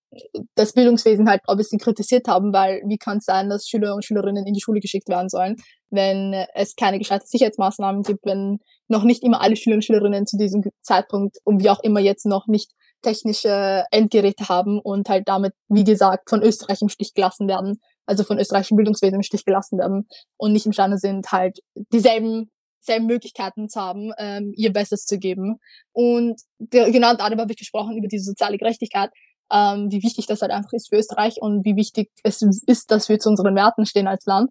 das 0.55 0.74
Bildungswesen 0.74 1.29
halt 1.29 1.41
ein 1.48 1.58
bisschen 1.58 1.79
kritisiert 1.79 2.27
haben, 2.27 2.53
weil 2.53 2.82
wie 2.88 2.98
kann 2.98 3.17
es 3.17 3.25
sein, 3.25 3.50
dass 3.50 3.67
Schüler 3.67 3.96
und 3.96 4.05
Schülerinnen 4.05 4.46
in 4.46 4.53
die 4.53 4.62
Schule 4.62 4.79
geschickt 4.79 5.10
werden 5.10 5.29
sollen, 5.29 5.55
wenn 5.89 6.34
es 6.53 6.75
keine 6.75 7.00
gescheite 7.00 7.25
Sicherheitsmaßnahmen 7.25 8.03
gibt, 8.03 8.25
wenn 8.25 8.60
noch 8.88 9.03
nicht 9.03 9.24
immer 9.24 9.41
alle 9.41 9.55
Schüler 9.55 9.75
und 9.75 9.86
Schülerinnen 9.86 10.25
zu 10.27 10.38
diesem 10.38 10.63
Zeitpunkt 10.82 11.38
und 11.44 11.62
wie 11.63 11.70
auch 11.70 11.82
immer 11.84 12.00
jetzt 12.00 12.25
noch 12.25 12.48
nicht 12.48 12.72
technische 13.01 13.86
Endgeräte 13.91 14.50
haben 14.50 14.79
und 14.79 15.10
halt 15.10 15.27
damit, 15.27 15.53
wie 15.70 15.84
gesagt, 15.84 16.29
von 16.29 16.41
Österreich 16.41 16.82
im 16.82 16.89
Stich 16.89 17.13
gelassen 17.13 17.48
werden, 17.48 17.79
also 18.05 18.24
von 18.24 18.39
österreichischen 18.39 18.77
Bildungswesen 18.77 19.15
im 19.15 19.24
Stich 19.24 19.46
gelassen 19.46 19.77
werden 19.77 20.08
und 20.38 20.53
nicht 20.53 20.65
imstande 20.65 20.98
sind, 20.98 21.32
halt 21.32 21.60
dieselben 21.94 22.50
selben 22.86 23.06
Möglichkeiten 23.08 23.70
zu 23.70 23.80
haben, 23.80 24.12
ähm, 24.18 24.54
ihr 24.56 24.72
Bestes 24.74 25.06
zu 25.06 25.18
geben. 25.20 25.60
Und 25.92 26.42
genau 26.60 27.15
darüber 27.15 27.44
habe 27.44 27.51
ich 27.51 27.58
gesprochen, 27.58 27.98
über 27.98 28.08
diese 28.08 28.25
soziale 28.25 28.58
Gerechtigkeit, 28.58 29.12
ähm, 29.51 29.92
wie 29.92 30.04
wichtig 30.04 30.27
das 30.27 30.42
halt 30.42 30.51
einfach 30.51 30.74
ist 30.74 30.89
für 30.89 30.98
Österreich 30.98 31.42
und 31.42 31.65
wie 31.65 31.75
wichtig 31.75 32.10
es 32.24 32.42
ist, 32.42 32.92
dass 32.92 33.10
wir 33.10 33.20
zu 33.20 33.30
unseren 33.30 33.56
Werten 33.56 33.86
stehen 33.86 34.08
als 34.08 34.25
Land. 34.25 34.50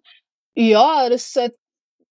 Ja, 0.55 1.09
das 1.09 1.27
ist 1.27 1.35
halt 1.35 1.53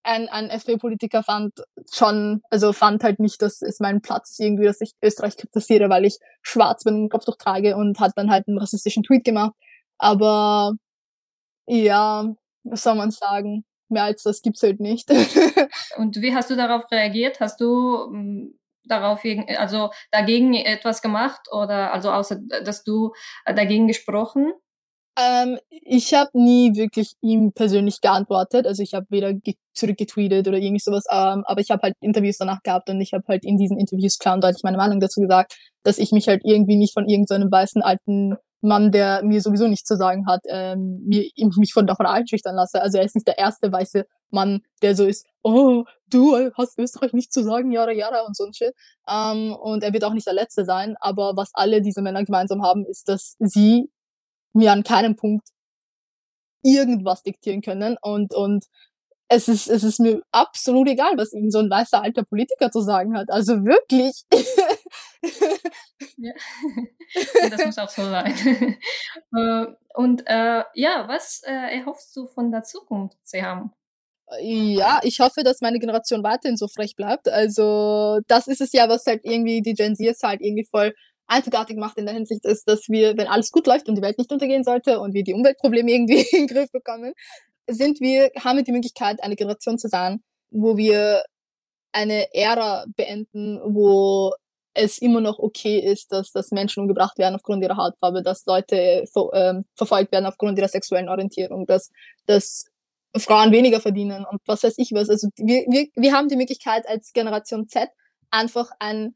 ein, 0.04 0.28
ein 0.28 0.50
FPÖ-Politiker 0.50 1.23
fand 1.23 1.52
schon, 1.90 2.43
also 2.50 2.73
fand 2.73 3.02
halt 3.02 3.21
nicht, 3.21 3.40
dass 3.43 3.62
es 3.62 3.81
mein 3.81 4.02
Platz 4.02 4.33
ist 4.33 4.40
irgendwie, 4.40 4.64
dass 4.64 4.81
ich 4.81 4.93
Österreich 5.02 5.37
kritisiere, 5.37 5.88
weil 5.88 6.04
ich 6.04 6.19
schwarz 6.43 6.85
bin 6.85 6.95
und 6.95 7.09
Kopftuch 7.09 7.37
trage 7.37 7.76
und 7.76 7.99
hat 8.00 8.12
dann 8.16 8.31
halt 8.31 8.47
einen 8.47 8.59
rassistischen 8.59 9.02
Tweet 9.02 9.25
gemacht. 9.25 9.54
Aber 9.99 10.75
ja, 11.66 12.35
was 12.64 12.83
soll 12.83 12.97
man 12.97 13.11
sagen? 13.11 13.64
Mehr 13.88 14.04
als 14.04 14.22
das 14.22 14.42
gibt's 14.42 14.62
halt 14.62 14.80
nicht. 14.80 15.10
und 15.96 16.20
wie 16.20 16.34
hast 16.34 16.50
du 16.50 16.56
darauf 16.56 16.90
reagiert? 16.90 17.40
Hast 17.40 17.60
du 17.60 18.06
hm, 18.06 18.58
darauf, 18.84 19.22
also 19.56 19.90
dagegen 20.10 20.54
etwas 20.54 21.02
gemacht 21.02 21.48
oder 21.50 21.92
also 21.92 22.10
außer, 22.10 22.38
dass 22.64 22.84
du 22.84 23.12
dagegen 23.46 23.88
gesprochen? 23.88 24.52
Ähm, 25.16 25.58
ich 25.70 26.12
habe 26.12 26.30
nie 26.34 26.74
wirklich 26.74 27.14
ihm 27.20 27.52
persönlich 27.52 28.00
geantwortet. 28.00 28.66
Also 28.66 28.82
ich 28.82 28.94
habe 28.94 29.06
weder 29.10 29.32
zurückgetweetet 29.72 30.48
oder 30.48 30.58
irgendwie 30.58 30.80
sowas, 30.80 31.04
ähm, 31.10 31.44
aber 31.46 31.60
ich 31.60 31.70
habe 31.70 31.82
halt 31.82 31.94
Interviews 32.00 32.38
danach 32.38 32.62
gehabt 32.62 32.90
und 32.90 33.00
ich 33.00 33.12
habe 33.12 33.24
halt 33.28 33.44
in 33.44 33.56
diesen 33.56 33.78
Interviews 33.78 34.18
klar 34.18 34.34
und 34.34 34.42
deutlich 34.42 34.64
meine 34.64 34.76
Meinung 34.76 34.98
dazu 34.98 35.20
gesagt, 35.20 35.56
dass 35.84 35.98
ich 35.98 36.10
mich 36.10 36.26
halt 36.26 36.42
irgendwie 36.44 36.76
nicht 36.76 36.94
von 36.94 37.08
irgendeinem 37.08 37.44
so 37.44 37.52
weißen 37.52 37.82
alten 37.82 38.36
Mann, 38.64 38.90
der 38.90 39.23
mir 39.23 39.40
sowieso 39.40 39.68
nichts 39.68 39.87
zu 39.87 39.97
sagen 39.97 40.26
hat, 40.26 40.40
ähm, 40.49 41.02
mir, 41.04 41.28
mich 41.56 41.73
von 41.73 41.87
davon 41.87 42.06
einschüchtern 42.06 42.56
lasse. 42.56 42.80
Also 42.80 42.99
er 42.99 43.04
ist 43.04 43.14
nicht 43.14 43.28
der 43.28 43.38
erste 43.38 43.71
weiße 43.71 44.04
Mann, 44.30 44.62
der 44.83 44.97
so 44.97 45.04
ist, 45.04 45.26
oh, 45.42 45.85
du 46.11 46.50
hast 46.56 46.78
Österreich 46.78 47.12
nichts 47.12 47.35
zu 47.35 47.42
sagen, 47.42 47.71
jara, 47.73 47.92
jara 47.92 48.23
und 48.26 48.37
so 48.37 48.44
ein 48.44 48.54
Shit. 48.54 48.75
Ähm, 49.09 49.54
und 49.54 49.83
er 49.83 49.92
wird 49.92 50.04
auch 50.04 50.14
nicht 50.14 50.26
der 50.26 50.35
Letzte 50.35 50.64
sein. 50.64 50.97
Aber 51.00 51.37
was 51.37 51.50
alle 51.52 51.83
diese 51.83 52.02
Männer 52.02 52.25
gemeinsam 52.25 52.62
haben, 52.62 52.87
ist, 52.87 53.09
dass 53.09 53.37
sie 53.38 53.90
mir 54.54 54.73
an 54.73 54.83
keinem 54.83 55.16
Punkt 55.16 55.49
irgendwas 56.62 57.23
diktieren 57.23 57.61
können 57.61 57.97
und, 58.00 58.35
und 58.35 58.64
es 59.28 59.49
ist, 59.49 59.68
es 59.68 59.85
ist 59.85 60.00
mir 60.00 60.23
absolut 60.33 60.88
egal, 60.88 61.12
was 61.16 61.33
ihm 61.33 61.50
so 61.50 61.59
ein 61.59 61.71
weißer 61.71 62.02
alter 62.02 62.25
Politiker 62.25 62.71
zu 62.71 62.80
sagen 62.80 63.16
hat. 63.16 63.30
Also 63.30 63.64
wirklich. 63.64 64.23
ja. 66.16 66.33
das 67.50 67.64
muss 67.64 67.78
auch 67.78 67.88
so 67.88 68.02
sein. 68.02 68.35
Äh, 69.37 69.66
und 69.95 70.23
äh, 70.26 70.62
ja, 70.75 71.09
was 71.09 71.43
äh, 71.45 71.78
erhoffst 71.78 72.14
du 72.16 72.26
von 72.28 72.52
der 72.52 72.62
Zukunft, 72.62 73.16
Seham? 73.25 73.73
Ja, 74.40 75.00
ich 75.02 75.21
hoffe, 75.21 75.43
dass 75.43 75.61
meine 75.61 75.78
Generation 75.78 76.23
weiterhin 76.23 76.57
so 76.57 76.69
frech 76.69 76.97
bleibt. 76.97 77.28
Also 77.28 78.21
das 78.26 78.47
ist 78.47 78.61
es 78.61 78.73
ja, 78.73 78.88
was 78.88 79.07
halt 79.07 79.21
irgendwie 79.25 79.61
die 79.61 79.75
Gen 79.75 79.97
Z 79.97 80.16
halt 80.23 80.40
irgendwie 80.40 80.66
voll 80.71 80.95
einzigartig 81.26 81.76
macht 81.76 81.99
in 81.99 82.07
der 82.07 82.14
Hinsicht 82.14 82.45
ist, 82.45 82.69
dass 82.69 82.88
wir, 82.88 83.16
wenn 83.16 83.26
alles 83.26 83.50
gut 83.50 83.66
läuft 83.66 83.88
und 83.88 83.97
die 83.97 84.02
Welt 84.02 84.19
nicht 84.19 84.33
untergehen 84.33 84.64
sollte 84.64 85.00
und 85.00 85.14
wir 85.14 85.25
die 85.25 85.35
Umweltprobleme 85.35 85.90
irgendwie 85.90 86.21
in 86.33 86.47
den 86.47 86.49
Griff 86.49 86.71
bekommen, 86.71 87.12
sind 87.69 88.00
wir, 88.00 88.31
haben 88.38 88.57
wir 88.57 88.64
die 88.64 88.73
Möglichkeit, 88.73 89.23
eine 89.23 89.37
Generation 89.37 89.78
zu 89.78 89.88
sein, 89.88 90.23
wo 90.50 90.76
wir 90.76 91.23
eine 91.93 92.26
Ära 92.35 92.85
beenden, 92.97 93.61
wo 93.64 94.33
es 94.75 94.99
immer 94.99 95.21
noch 95.21 95.38
okay 95.38 95.78
ist, 95.78 96.12
dass, 96.12 96.33
dass 96.33 96.50
Menschen 96.50 96.81
umgebracht 96.83 97.19
werden 97.19 97.37
aufgrund 97.37 97.62
ihrer 97.62 97.76
Hautfarbe, 97.76 98.23
dass 98.23 98.45
Leute 98.47 99.04
ver, 99.12 99.31
ähm, 99.33 99.64
verfolgt 99.76 100.12
werden 100.12 100.26
aufgrund 100.26 100.59
ihrer 100.59 100.69
sexuellen 100.69 101.09
Orientierung, 101.09 101.66
dass, 101.66 101.90
dass 102.26 102.66
Frauen 103.16 103.52
weniger 103.52 103.81
verdienen 103.81 104.26
und 104.28 104.40
was 104.47 104.64
weiß 104.64 104.75
ich 104.78 104.90
was. 104.93 105.09
Also 105.09 105.28
wir, 105.37 105.64
wir, 105.69 105.87
wir 105.95 106.12
haben 106.12 106.28
die 106.28 106.37
Möglichkeit 106.37 106.88
als 106.88 107.12
Generation 107.12 107.69
Z 107.69 107.88
einfach 108.31 108.71
ein 108.81 109.14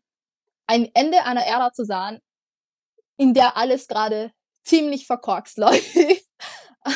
ein 0.69 0.89
Ende 0.95 1.25
einer 1.25 1.45
Ära 1.45 1.73
zu 1.73 1.85
sein, 1.85 2.21
in 3.17 3.35
der 3.35 3.57
alles 3.57 3.89
gerade 3.89 4.31
ziemlich 4.63 5.07
verkorkst 5.07 5.59
läuft. 5.59 5.97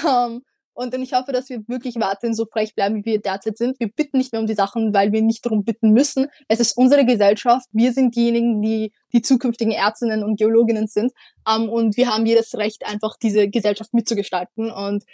um, 0.04 0.44
und 0.74 0.94
ich 0.94 1.12
hoffe, 1.12 1.32
dass 1.32 1.48
wir 1.48 1.62
wirklich 1.68 1.96
weiterhin 1.96 2.34
so 2.34 2.46
frech 2.46 2.74
bleiben, 2.74 2.96
wie 2.96 3.04
wir 3.04 3.20
derzeit 3.20 3.58
sind. 3.58 3.78
Wir 3.78 3.88
bitten 3.88 4.18
nicht 4.18 4.32
mehr 4.32 4.40
um 4.40 4.46
die 4.46 4.54
Sachen, 4.54 4.94
weil 4.94 5.12
wir 5.12 5.22
nicht 5.22 5.44
darum 5.44 5.64
bitten 5.64 5.90
müssen. 5.90 6.28
Es 6.48 6.60
ist 6.60 6.76
unsere 6.76 7.04
Gesellschaft. 7.04 7.66
Wir 7.72 7.92
sind 7.92 8.16
diejenigen, 8.16 8.62
die 8.62 8.92
die 9.12 9.22
zukünftigen 9.22 9.72
Ärztinnen 9.72 10.24
und 10.24 10.38
Geologinnen 10.38 10.86
sind. 10.86 11.12
Um, 11.46 11.68
und 11.68 11.96
wir 11.96 12.08
haben 12.08 12.24
jedes 12.24 12.54
Recht, 12.54 12.86
einfach 12.86 13.16
diese 13.20 13.48
Gesellschaft 13.48 13.92
mitzugestalten. 13.92 14.70
Und 14.70 15.04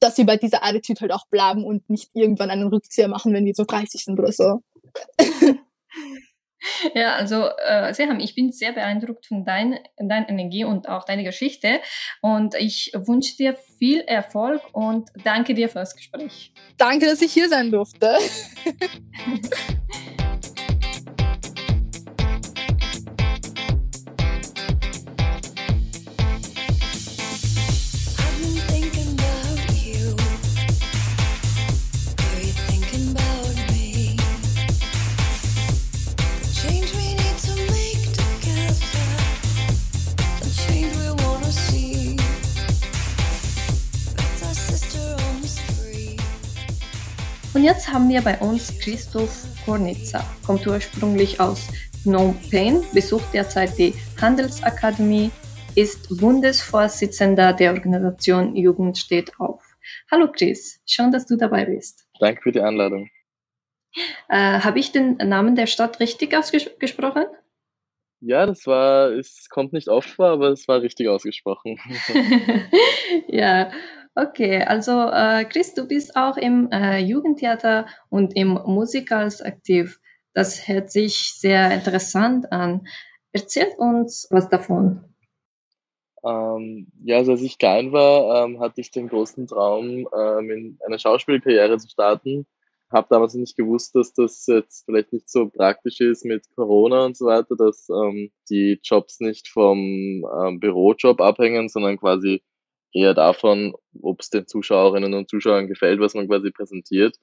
dass 0.00 0.18
wir 0.18 0.26
bei 0.26 0.36
dieser 0.36 0.64
Attitude 0.64 1.00
halt 1.00 1.12
auch 1.12 1.26
bleiben 1.28 1.64
und 1.64 1.88
nicht 1.88 2.10
irgendwann 2.14 2.50
einen 2.50 2.68
Rückzieher 2.68 3.08
machen, 3.08 3.32
wenn 3.32 3.44
wir 3.44 3.54
so 3.54 3.64
30 3.64 4.04
sind 4.04 4.18
oder 4.18 4.32
so. 4.32 4.62
Ja, 6.94 7.14
also 7.14 7.48
äh, 7.66 7.92
Seham, 7.94 8.20
ich 8.20 8.34
bin 8.34 8.52
sehr 8.52 8.72
beeindruckt 8.72 9.26
von 9.26 9.44
dein, 9.44 9.78
deiner 9.96 10.28
Energie 10.28 10.64
und 10.64 10.88
auch 10.88 11.04
deiner 11.04 11.22
Geschichte 11.24 11.80
und 12.20 12.54
ich 12.54 12.92
wünsche 12.94 13.36
dir 13.36 13.56
viel 13.78 14.00
Erfolg 14.00 14.62
und 14.72 15.10
danke 15.24 15.54
dir 15.54 15.68
für 15.68 15.80
das 15.80 15.94
Gespräch. 15.94 16.52
Danke, 16.76 17.06
dass 17.06 17.22
ich 17.22 17.32
hier 17.32 17.48
sein 17.48 17.70
durfte. 17.70 18.16
Und 47.58 47.64
jetzt 47.64 47.92
haben 47.92 48.08
wir 48.08 48.22
bei 48.22 48.38
uns 48.38 48.78
Christoph 48.78 49.44
Kornitzer, 49.64 50.24
kommt 50.46 50.64
ursprünglich 50.64 51.40
aus 51.40 51.66
Phnom 52.04 52.38
Penh, 52.50 52.84
besucht 52.94 53.34
derzeit 53.34 53.76
die 53.76 53.94
Handelsakademie, 54.20 55.32
ist 55.74 56.20
Bundesvorsitzender 56.20 57.52
der 57.52 57.72
Organisation 57.72 58.54
Jugend 58.54 58.96
steht 58.96 59.32
auf. 59.40 59.60
Hallo 60.08 60.30
Chris, 60.30 60.80
schön, 60.86 61.10
dass 61.10 61.26
du 61.26 61.36
dabei 61.36 61.64
bist. 61.64 62.06
Danke 62.20 62.42
für 62.42 62.52
die 62.52 62.60
Einladung. 62.60 63.10
Äh, 64.28 64.60
Habe 64.60 64.78
ich 64.78 64.92
den 64.92 65.16
Namen 65.16 65.56
der 65.56 65.66
Stadt 65.66 65.98
richtig 65.98 66.36
ausgesprochen? 66.36 67.24
Ja, 68.20 68.46
das 68.46 68.68
war, 68.68 69.10
es 69.10 69.48
kommt 69.48 69.72
nicht 69.72 69.88
oft 69.88 70.10
vor, 70.10 70.28
aber 70.28 70.50
es 70.50 70.68
war 70.68 70.80
richtig 70.80 71.08
ausgesprochen. 71.08 71.76
ja, 73.26 73.72
Okay, 74.20 74.64
also 74.64 74.90
äh, 75.12 75.44
Chris, 75.44 75.74
du 75.74 75.86
bist 75.86 76.16
auch 76.16 76.36
im 76.36 76.68
äh, 76.72 76.98
Jugendtheater 76.98 77.86
und 78.10 78.34
im 78.34 78.54
Musicals 78.66 79.40
aktiv. 79.40 80.00
Das 80.34 80.66
hört 80.66 80.90
sich 80.90 81.34
sehr 81.38 81.72
interessant 81.72 82.50
an. 82.50 82.88
Erzähl 83.30 83.68
uns 83.78 84.26
was 84.32 84.48
davon. 84.48 85.04
Ähm, 86.26 86.88
ja, 87.04 87.18
also 87.18 87.30
als 87.30 87.42
ich 87.42 87.58
klein 87.58 87.92
war, 87.92 88.44
ähm, 88.44 88.58
hatte 88.58 88.80
ich 88.80 88.90
den 88.90 89.08
großen 89.08 89.46
Traum, 89.46 90.08
ähm, 90.12 90.50
in 90.50 90.78
eine 90.84 90.98
Schauspielkarriere 90.98 91.78
zu 91.78 91.88
starten. 91.88 92.44
Habe 92.90 93.06
damals 93.10 93.34
nicht 93.34 93.56
gewusst, 93.56 93.94
dass 93.94 94.14
das 94.14 94.44
jetzt 94.48 94.84
vielleicht 94.84 95.12
nicht 95.12 95.30
so 95.30 95.48
praktisch 95.48 96.00
ist 96.00 96.24
mit 96.24 96.44
Corona 96.56 97.04
und 97.04 97.16
so 97.16 97.26
weiter, 97.26 97.54
dass 97.54 97.88
ähm, 97.88 98.32
die 98.50 98.80
Jobs 98.82 99.20
nicht 99.20 99.46
vom 99.46 99.78
ähm, 99.78 100.58
Bürojob 100.58 101.20
abhängen, 101.20 101.68
sondern 101.68 101.98
quasi 101.98 102.42
eher 102.92 103.14
davon, 103.14 103.74
ob 104.02 104.20
es 104.20 104.30
den 104.30 104.46
Zuschauerinnen 104.46 105.14
und 105.14 105.28
Zuschauern 105.28 105.68
gefällt, 105.68 106.00
was 106.00 106.14
man 106.14 106.28
quasi 106.28 106.50
präsentiert. 106.50 107.16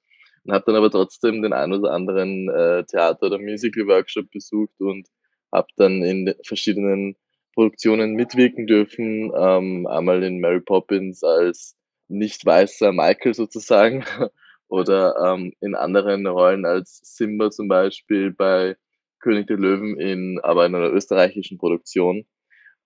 Und 0.44 0.54
habe 0.54 0.66
dann 0.68 0.76
aber 0.76 0.92
trotzdem 0.92 1.42
den 1.42 1.54
ein 1.54 1.74
oder 1.74 1.92
anderen 1.92 2.50
äh, 2.50 2.84
Theater- 2.86 3.28
oder 3.28 3.40
Musical-Workshop 3.40 4.30
besucht 4.32 4.80
und 4.80 5.08
habe 5.52 5.68
dann 5.76 6.04
in 6.04 6.36
verschiedenen 6.44 7.16
Produktionen 7.54 8.14
mitwirken 8.14 8.68
dürfen. 8.68 9.32
Ähm, 9.36 9.88
einmal 9.88 10.24
in 10.24 10.40
Mary 10.40 10.62
Poppins 10.62 11.24
als 11.24 11.76
nicht 12.08 12.46
weißer 12.46 12.92
Michael 12.92 13.34
sozusagen 13.34 14.06
oder 14.68 15.16
ähm, 15.26 15.54
in 15.62 15.74
anderen 15.76 16.28
Rollen 16.28 16.66
als 16.66 17.00
Simba 17.04 17.50
zum 17.50 17.68
Beispiel 17.68 18.32
bei 18.32 18.76
König 19.20 19.48
der 19.48 19.58
Löwen 19.58 20.00
in 20.00 20.40
aber 20.44 20.66
in 20.68 20.76
einer 20.76 20.92
österreichischen 20.92 21.58
Produktion. 21.58 22.26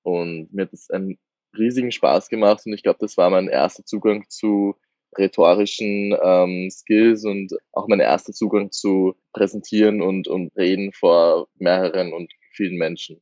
Und 0.03 0.53
mir 0.53 0.63
hat 0.63 0.73
es 0.73 0.89
ein 0.89 1.17
riesigen 1.57 1.91
Spaß 1.91 2.29
gemacht 2.29 2.61
und 2.65 2.73
ich 2.73 2.83
glaube, 2.83 2.99
das 3.01 3.17
war 3.17 3.29
mein 3.29 3.47
erster 3.47 3.85
Zugang 3.85 4.25
zu 4.29 4.75
rhetorischen 5.17 6.15
ähm, 6.21 6.69
Skills 6.69 7.25
und 7.25 7.53
auch 7.71 7.87
mein 7.87 7.99
erster 7.99 8.33
Zugang 8.33 8.71
zu 8.71 9.15
präsentieren 9.33 10.01
und, 10.01 10.27
und 10.27 10.55
reden 10.55 10.91
vor 10.93 11.47
mehreren 11.57 12.13
und 12.13 12.31
vielen 12.53 12.77
Menschen. 12.77 13.21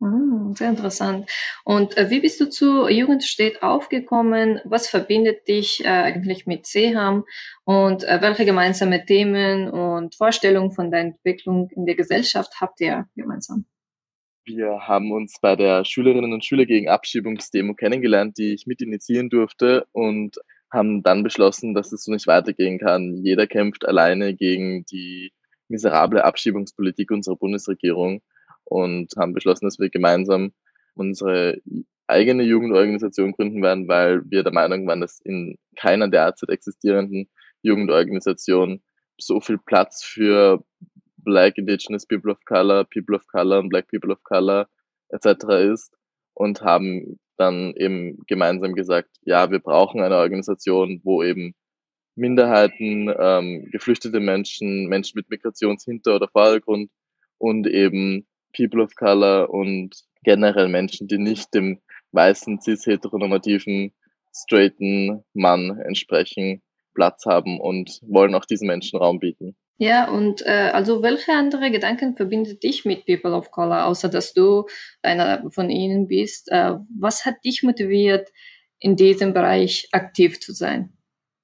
Mm, 0.00 0.54
sehr 0.54 0.70
interessant. 0.70 1.30
Und 1.64 1.96
äh, 1.96 2.10
wie 2.10 2.20
bist 2.20 2.40
du 2.40 2.50
zu 2.50 2.88
Jugend 2.88 3.22
steht 3.22 3.62
aufgekommen? 3.62 4.60
Was 4.64 4.88
verbindet 4.88 5.46
dich 5.46 5.84
äh, 5.84 5.88
eigentlich 5.88 6.46
mit 6.46 6.66
Seham? 6.66 7.24
Und 7.64 8.02
äh, 8.04 8.20
welche 8.20 8.44
gemeinsame 8.44 9.06
Themen 9.06 9.70
und 9.70 10.16
Vorstellungen 10.16 10.72
von 10.72 10.90
deiner 10.90 11.10
Entwicklung 11.10 11.70
in 11.70 11.86
der 11.86 11.94
Gesellschaft 11.94 12.60
habt 12.60 12.80
ihr 12.80 13.06
gemeinsam? 13.14 13.64
Wir 14.44 14.88
haben 14.88 15.12
uns 15.12 15.38
bei 15.40 15.54
der 15.54 15.84
Schülerinnen 15.84 16.32
und 16.32 16.44
Schüler 16.44 16.66
gegen 16.66 16.88
Abschiebungsdemo 16.88 17.74
kennengelernt, 17.74 18.38
die 18.38 18.54
ich 18.54 18.66
mit 18.66 18.82
initiieren 18.82 19.30
durfte 19.30 19.86
und 19.92 20.36
haben 20.72 21.02
dann 21.02 21.22
beschlossen, 21.22 21.74
dass 21.74 21.92
es 21.92 22.04
so 22.04 22.12
nicht 22.12 22.26
weitergehen 22.26 22.78
kann. 22.78 23.22
Jeder 23.22 23.46
kämpft 23.46 23.86
alleine 23.86 24.34
gegen 24.34 24.84
die 24.86 25.32
miserable 25.68 26.24
Abschiebungspolitik 26.24 27.10
unserer 27.12 27.36
Bundesregierung 27.36 28.20
und 28.64 29.12
haben 29.16 29.32
beschlossen, 29.32 29.66
dass 29.66 29.78
wir 29.78 29.90
gemeinsam 29.90 30.52
unsere 30.94 31.58
eigene 32.08 32.42
Jugendorganisation 32.42 33.32
gründen 33.32 33.62
werden, 33.62 33.86
weil 33.86 34.22
wir 34.28 34.42
der 34.42 34.52
Meinung 34.52 34.86
waren, 34.86 35.00
dass 35.00 35.20
in 35.20 35.56
keiner 35.76 36.08
derzeit 36.08 36.50
existierenden 36.50 37.28
Jugendorganisation 37.62 38.82
so 39.18 39.40
viel 39.40 39.58
Platz 39.58 40.02
für 40.02 40.64
Black, 41.22 41.58
Indigenous 41.58 42.06
People 42.06 42.30
of 42.30 42.44
Color, 42.44 42.84
People 42.84 43.16
of 43.16 43.26
Color 43.26 43.60
und 43.60 43.68
Black 43.68 43.88
People 43.88 44.12
of 44.12 44.22
Color 44.24 44.68
etc. 45.10 45.44
ist 45.72 45.94
und 46.34 46.62
haben 46.62 47.18
dann 47.36 47.74
eben 47.76 48.18
gemeinsam 48.26 48.74
gesagt, 48.74 49.10
ja, 49.22 49.50
wir 49.50 49.58
brauchen 49.58 50.00
eine 50.00 50.16
Organisation, 50.16 51.00
wo 51.02 51.22
eben 51.22 51.54
Minderheiten, 52.14 53.12
ähm, 53.18 53.68
geflüchtete 53.70 54.20
Menschen, 54.20 54.86
Menschen 54.86 55.16
mit 55.16 55.28
Migrationshinter- 55.30 56.16
oder 56.16 56.28
Vordergrund 56.28 56.90
und 57.38 57.66
eben 57.66 58.26
People 58.54 58.82
of 58.82 58.94
Color 58.94 59.50
und 59.50 59.96
generell 60.22 60.68
Menschen, 60.68 61.08
die 61.08 61.18
nicht 61.18 61.54
dem 61.54 61.80
weißen, 62.12 62.60
cis-heteronormativen, 62.60 63.92
straighten 64.34 65.24
Mann 65.32 65.78
entsprechen, 65.80 66.62
Platz 66.94 67.24
haben 67.26 67.60
und 67.60 68.00
wollen 68.02 68.34
auch 68.34 68.44
diesen 68.44 68.66
Menschen 68.66 68.98
Raum 68.98 69.18
bieten. 69.18 69.56
Ja, 69.82 70.08
und 70.08 70.46
äh, 70.46 70.70
also 70.72 71.02
welche 71.02 71.32
andere 71.32 71.72
Gedanken 71.72 72.14
verbindet 72.14 72.62
dich 72.62 72.84
mit 72.84 73.04
People 73.04 73.34
of 73.34 73.50
Color, 73.50 73.86
außer 73.86 74.08
dass 74.08 74.32
du 74.32 74.66
einer 75.02 75.50
von 75.50 75.70
ihnen 75.70 76.06
bist? 76.06 76.48
Äh, 76.52 76.74
was 77.00 77.26
hat 77.26 77.44
dich 77.44 77.64
motiviert, 77.64 78.30
in 78.78 78.94
diesem 78.94 79.32
Bereich 79.32 79.88
aktiv 79.90 80.38
zu 80.38 80.52
sein? 80.52 80.96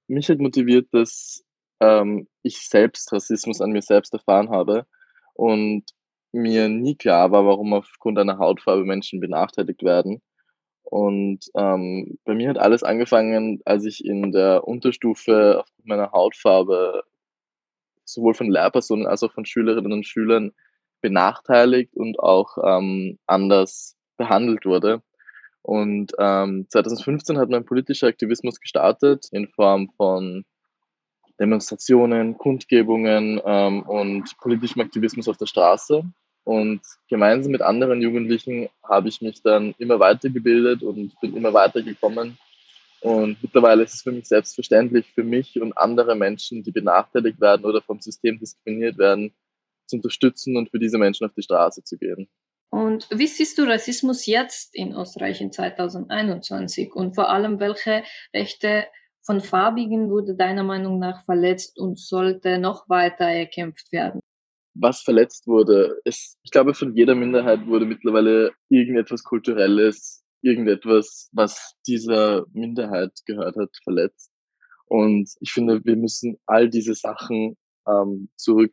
Mich 0.07 0.29
hat 0.29 0.39
motiviert, 0.39 0.87
dass 0.93 1.45
ähm, 1.81 2.29
ich 2.45 2.69
selbst 2.69 3.13
Rassismus 3.13 3.61
an 3.61 3.73
mir 3.73 3.83
selbst 3.83 4.15
erfahren 4.15 4.51
habe 4.51 4.87
und 5.35 5.83
mir 6.31 6.69
nie 6.69 6.95
klar 6.95 7.33
war, 7.33 7.45
warum 7.45 7.75
aufgrund 7.75 8.21
einer 8.21 8.39
Hautfarbe 8.39 8.85
Menschen 8.85 9.19
benachteiligt 9.19 9.83
werden. 9.83 10.23
Und 10.85 11.41
ähm, 11.57 12.21
bei 12.25 12.37
mir 12.37 12.51
hat 12.51 12.59
alles 12.59 12.85
angefangen, 12.85 13.63
als 13.65 13.85
ich 13.85 14.05
in 14.05 14.31
der 14.31 14.63
Unterstufe 14.69 15.59
aufgrund 15.59 15.89
meiner 15.89 16.13
Hautfarbe 16.13 17.03
sowohl 18.13 18.35
von 18.35 18.51
Lehrpersonen 18.51 19.07
als 19.07 19.23
auch 19.23 19.33
von 19.33 19.45
Schülerinnen 19.45 19.93
und 19.93 20.07
Schülern 20.07 20.53
benachteiligt 21.01 21.95
und 21.97 22.19
auch 22.19 22.59
ähm, 22.65 23.19
anders 23.27 23.97
behandelt 24.17 24.65
wurde. 24.65 25.03
Und 25.63 26.13
ähm, 26.19 26.67
2015 26.71 27.39
hat 27.39 27.51
mein 27.51 27.65
politischer 27.65 28.07
Aktivismus 28.07 28.61
gestartet 28.61 29.29
in 29.33 29.49
Form 29.49 29.91
von 29.97 30.45
Demonstrationen, 31.39 32.37
Kundgebungen 32.37 33.41
ähm, 33.45 33.83
und 33.83 34.37
politischem 34.39 34.83
Aktivismus 34.83 35.29
auf 35.29 35.37
der 35.37 35.47
Straße. 35.47 36.03
Und 36.45 36.81
gemeinsam 37.09 37.53
mit 37.53 37.61
anderen 37.61 38.01
Jugendlichen 38.01 38.69
habe 38.83 39.09
ich 39.09 39.21
mich 39.21 39.43
dann 39.43 39.75
immer 39.79 40.01
weitergebildet 40.01 40.83
und 40.83 41.13
bin 41.21 41.37
immer 41.37 41.53
weitergekommen. 41.53 42.39
Und 43.01 43.43
mittlerweile 43.43 43.85
ist 43.85 43.95
es 43.95 44.03
für 44.03 44.13
mich 44.13 44.27
selbstverständlich, 44.27 45.07
für 45.15 45.25
mich 45.25 45.61
und 45.61 45.77
andere 45.77 46.17
Menschen, 46.17 46.63
die 46.63 46.73
benachteiligt 46.73 47.41
werden 47.41 47.65
oder 47.65 47.81
vom 47.81 48.01
System 48.01 48.39
diskriminiert 48.39 48.99
werden, 48.99 49.33
zu 49.87 49.97
unterstützen 49.97 50.57
und 50.57 50.71
für 50.71 50.79
diese 50.79 50.99
Menschen 50.99 51.27
auf 51.27 51.33
die 51.35 51.43
Straße 51.43 51.85
zu 51.85 51.97
gehen. 51.97 52.29
Und 52.71 53.09
wie 53.11 53.27
siehst 53.27 53.57
du 53.59 53.63
Rassismus 53.63 54.27
jetzt 54.27 54.75
in 54.75 54.93
Österreich 54.93 55.41
in 55.41 55.53
2021? 55.53 56.93
Und 56.93 57.15
vor 57.15 57.31
allem, 57.31 57.61
welche 57.61 58.03
Rechte 58.35 58.87
von 59.23 59.41
Farbigen 59.41 60.11
wurde 60.11 60.35
deiner 60.35 60.65
Meinung 60.65 60.99
nach 60.99 61.25
verletzt 61.25 61.79
und 61.79 61.99
sollte 61.99 62.59
noch 62.59 62.89
weiter 62.89 63.25
erkämpft 63.25 63.91
werden? 63.93 64.21
was 64.81 65.03
verletzt 65.03 65.47
wurde. 65.47 66.01
Es, 66.05 66.39
ich 66.43 66.51
glaube, 66.51 66.75
von 66.75 66.95
jeder 66.95 67.15
Minderheit 67.15 67.67
wurde 67.67 67.85
mittlerweile 67.85 68.53
irgendetwas 68.69 69.25
Kulturelles, 69.25 70.25
irgendetwas, 70.43 71.29
was 71.33 71.75
dieser 71.87 72.47
Minderheit 72.53 73.13
gehört 73.27 73.57
hat, 73.57 73.71
verletzt. 73.83 74.31
Und 74.87 75.31
ich 75.41 75.53
finde, 75.53 75.85
wir 75.85 75.97
müssen 75.97 76.39
all 76.47 76.69
diese 76.71 76.95
Sachen 76.95 77.57
ähm, 77.87 78.31
zurück 78.37 78.73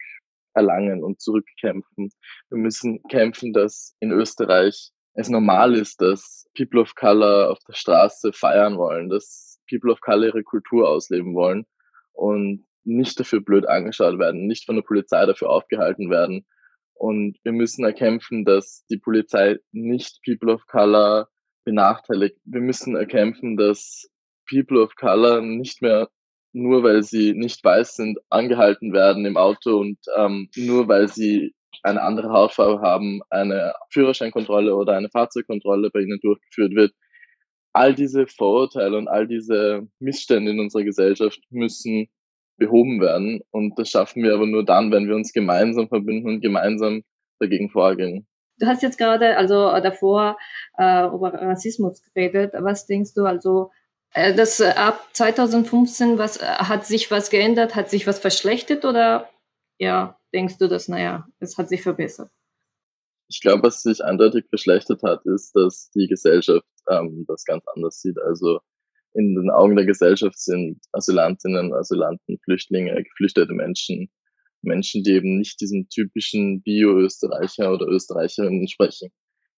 erlangen 0.53 1.03
und 1.03 1.21
zurückkämpfen. 1.21 2.09
Wir 2.49 2.57
müssen 2.57 3.01
kämpfen, 3.09 3.53
dass 3.53 3.95
in 3.99 4.11
Österreich 4.11 4.91
es 5.13 5.29
normal 5.29 5.75
ist, 5.75 6.01
dass 6.01 6.45
People 6.57 6.81
of 6.81 6.95
Color 6.95 7.51
auf 7.51 7.59
der 7.67 7.73
Straße 7.73 8.33
feiern 8.33 8.77
wollen, 8.77 9.09
dass 9.09 9.59
People 9.69 9.91
of 9.91 10.01
Color 10.01 10.27
ihre 10.27 10.43
Kultur 10.43 10.89
ausleben 10.89 11.35
wollen 11.35 11.65
und 12.13 12.65
nicht 12.83 13.19
dafür 13.19 13.41
blöd 13.41 13.67
angeschaut 13.67 14.19
werden, 14.19 14.45
nicht 14.45 14.65
von 14.65 14.75
der 14.75 14.83
Polizei 14.83 15.25
dafür 15.25 15.49
aufgehalten 15.49 16.09
werden. 16.09 16.45
Und 16.93 17.37
wir 17.43 17.51
müssen 17.51 17.83
erkämpfen, 17.83 18.45
dass 18.45 18.85
die 18.89 18.97
Polizei 18.97 19.57
nicht 19.71 20.19
People 20.23 20.53
of 20.53 20.65
Color 20.67 21.27
benachteiligt. 21.65 22.37
Wir 22.45 22.61
müssen 22.61 22.95
erkämpfen, 22.95 23.57
dass 23.57 24.09
People 24.49 24.81
of 24.81 24.95
Color 24.95 25.41
nicht 25.41 25.81
mehr 25.81 26.09
nur 26.55 26.83
weil 26.83 27.03
sie 27.03 27.33
nicht 27.33 27.63
weiß 27.63 27.95
sind, 27.95 28.17
angehalten 28.29 28.93
werden 28.93 29.25
im 29.25 29.35
Auto 29.35 29.77
und 29.77 29.99
ähm, 30.17 30.49
nur 30.55 30.87
weil 30.87 31.09
sie 31.09 31.53
eine 31.83 32.01
andere 32.01 32.29
Hautfarbe 32.31 32.81
haben, 32.81 33.21
eine 33.29 33.73
Führerscheinkontrolle 33.91 34.73
oder 34.73 34.93
eine 34.93 35.09
Fahrzeugkontrolle 35.09 35.89
bei 35.91 35.99
ihnen 35.99 36.19
durchgeführt 36.21 36.73
wird. 36.73 36.93
All 37.73 37.93
diese 37.93 38.25
Vorurteile 38.27 38.97
und 38.97 39.09
all 39.09 39.27
diese 39.27 39.85
Missstände 39.99 40.51
in 40.51 40.61
unserer 40.61 40.83
Gesellschaft 40.83 41.39
müssen 41.49 42.07
behoben 42.57 43.01
werden. 43.01 43.41
Und 43.51 43.77
das 43.77 43.89
schaffen 43.89 44.23
wir 44.23 44.33
aber 44.33 44.47
nur 44.47 44.63
dann, 44.63 44.93
wenn 44.93 45.09
wir 45.09 45.15
uns 45.15 45.33
gemeinsam 45.33 45.89
verbinden 45.89 46.29
und 46.29 46.41
gemeinsam 46.41 47.03
dagegen 47.39 47.69
vorgehen. 47.69 48.27
Du 48.57 48.67
hast 48.67 48.81
jetzt 48.81 48.97
gerade 48.97 49.37
also 49.37 49.69
davor 49.81 50.37
äh, 50.77 51.07
über 51.07 51.33
Rassismus 51.33 52.01
geredet. 52.01 52.53
Was 52.57 52.85
denkst 52.85 53.13
du 53.13 53.25
also, 53.25 53.71
äh, 54.13 54.33
dass 54.33 54.59
äh, 54.59 54.73
ab 54.75 55.09
2015 55.13 56.17
was 56.17 56.37
äh, 56.37 56.45
hat 56.45 56.85
sich 56.85 57.11
was 57.11 57.29
geändert, 57.29 57.75
hat 57.75 57.89
sich 57.89 58.07
was 58.07 58.19
verschlechtert 58.19 58.85
oder 58.85 59.29
ja, 59.77 60.17
denkst 60.33 60.57
du, 60.57 60.67
dass 60.67 60.87
naja, 60.87 61.27
es 61.39 61.57
hat 61.57 61.69
sich 61.69 61.81
verbessert? 61.81 62.29
Ich 63.27 63.41
glaube, 63.41 63.63
was 63.63 63.81
sich 63.81 64.03
eindeutig 64.03 64.45
verschlechtert 64.47 65.01
hat, 65.03 65.25
ist, 65.25 65.53
dass 65.55 65.89
die 65.91 66.07
Gesellschaft 66.07 66.65
ähm, 66.89 67.25
das 67.27 67.43
ganz 67.43 67.63
anders 67.75 67.99
sieht. 68.01 68.17
Also 68.19 68.59
in 69.13 69.35
den 69.35 69.49
Augen 69.49 69.75
der 69.75 69.85
Gesellschaft 69.85 70.37
sind 70.39 70.79
Asylantinnen, 70.91 71.73
Asylanten, 71.73 72.37
Flüchtlinge, 72.43 73.03
geflüchtete 73.03 73.53
Menschen, 73.53 74.09
Menschen, 74.65 75.03
die 75.03 75.11
eben 75.11 75.37
nicht 75.37 75.61
diesem 75.61 75.87
typischen 75.89 76.61
Bio-Österreicher 76.61 77.73
oder 77.73 77.87
Österreicherin 77.87 78.59
entsprechen. 78.59 79.09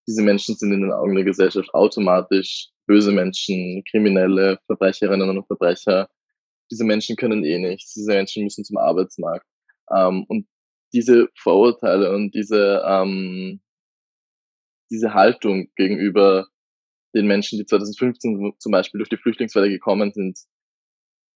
Diese 0.08 0.22
Menschen 0.22 0.56
sind 0.56 0.72
in 0.72 0.82
den 0.82 0.92
Augen 0.92 1.16
der 1.16 1.26
Gesellschaft 1.26 1.74
automatisch 1.74 2.70
böse 2.86 3.12
Menschen, 3.12 3.84
Kriminelle, 3.92 4.58
Verbrecherinnen 4.66 5.30
und 5.30 5.46
Verbrecher. 5.46 6.10
Diese 6.72 6.86
Menschen 6.86 7.16
können 7.16 7.44
eh 7.44 7.60
nichts. 7.60 7.94
Diese 7.94 8.12
Menschen 8.14 8.44
müssen 8.44 8.64
zum 8.64 8.78
Arbeitsmarkt. 8.78 9.46
Ähm, 9.94 10.26
und 10.28 10.48
diese 10.94 11.28
Vorurteile 11.36 12.16
und 12.16 12.34
diese, 12.34 12.82
ähm, 12.86 13.62
diese 14.90 15.14
Haltung 15.14 15.68
gegenüber 15.76 16.48
den 17.14 17.28
Menschen, 17.28 17.60
die 17.60 17.66
2015 17.66 18.54
zum 18.58 18.72
Beispiel 18.72 19.00
durch 19.00 19.10
die 19.10 19.18
Flüchtlingswelle 19.18 19.70
gekommen 19.70 20.12
sind, 20.14 20.40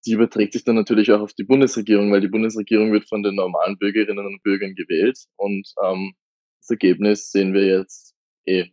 die 0.05 0.13
überträgt 0.13 0.53
sich 0.53 0.63
dann 0.63 0.75
natürlich 0.75 1.11
auch 1.11 1.21
auf 1.21 1.33
die 1.33 1.43
Bundesregierung, 1.43 2.11
weil 2.11 2.21
die 2.21 2.27
Bundesregierung 2.27 2.91
wird 2.91 3.07
von 3.07 3.23
den 3.23 3.35
normalen 3.35 3.77
Bürgerinnen 3.77 4.25
und 4.25 4.43
Bürgern 4.43 4.75
gewählt 4.75 5.17
und 5.37 5.67
ähm, 5.83 6.13
das 6.61 6.69
Ergebnis 6.69 7.31
sehen 7.31 7.53
wir 7.53 7.65
jetzt 7.65 8.13
eh. 8.45 8.65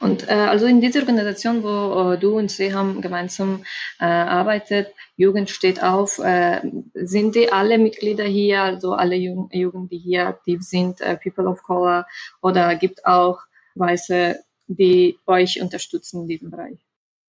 Und 0.00 0.28
äh, 0.28 0.32
also 0.32 0.66
in 0.66 0.80
dieser 0.80 1.00
Organisation, 1.00 1.62
wo 1.62 2.12
äh, 2.12 2.18
du 2.18 2.36
und 2.36 2.50
sie 2.50 2.74
haben 2.74 3.00
gemeinsam 3.00 3.64
äh, 4.00 4.04
arbeitet, 4.04 4.88
Jugend 5.16 5.48
steht 5.48 5.82
auf, 5.82 6.18
äh, 6.18 6.60
sind 6.92 7.34
die 7.36 7.50
alle 7.50 7.78
Mitglieder 7.78 8.24
hier, 8.24 8.62
also 8.62 8.92
alle 8.92 9.14
Jugend, 9.14 9.54
Jugend 9.54 9.90
die 9.90 9.98
hier 9.98 10.26
aktiv 10.26 10.60
sind, 10.62 11.00
äh, 11.00 11.16
People 11.16 11.48
of 11.48 11.62
Color 11.62 12.06
oder 12.42 12.74
gibt 12.74 13.06
auch 13.06 13.40
weiße 13.76 14.40
die 14.66 15.18
euch 15.26 15.60
unterstützen 15.60 16.22
in 16.22 16.28
diesem 16.28 16.50
Bereich? 16.50 16.83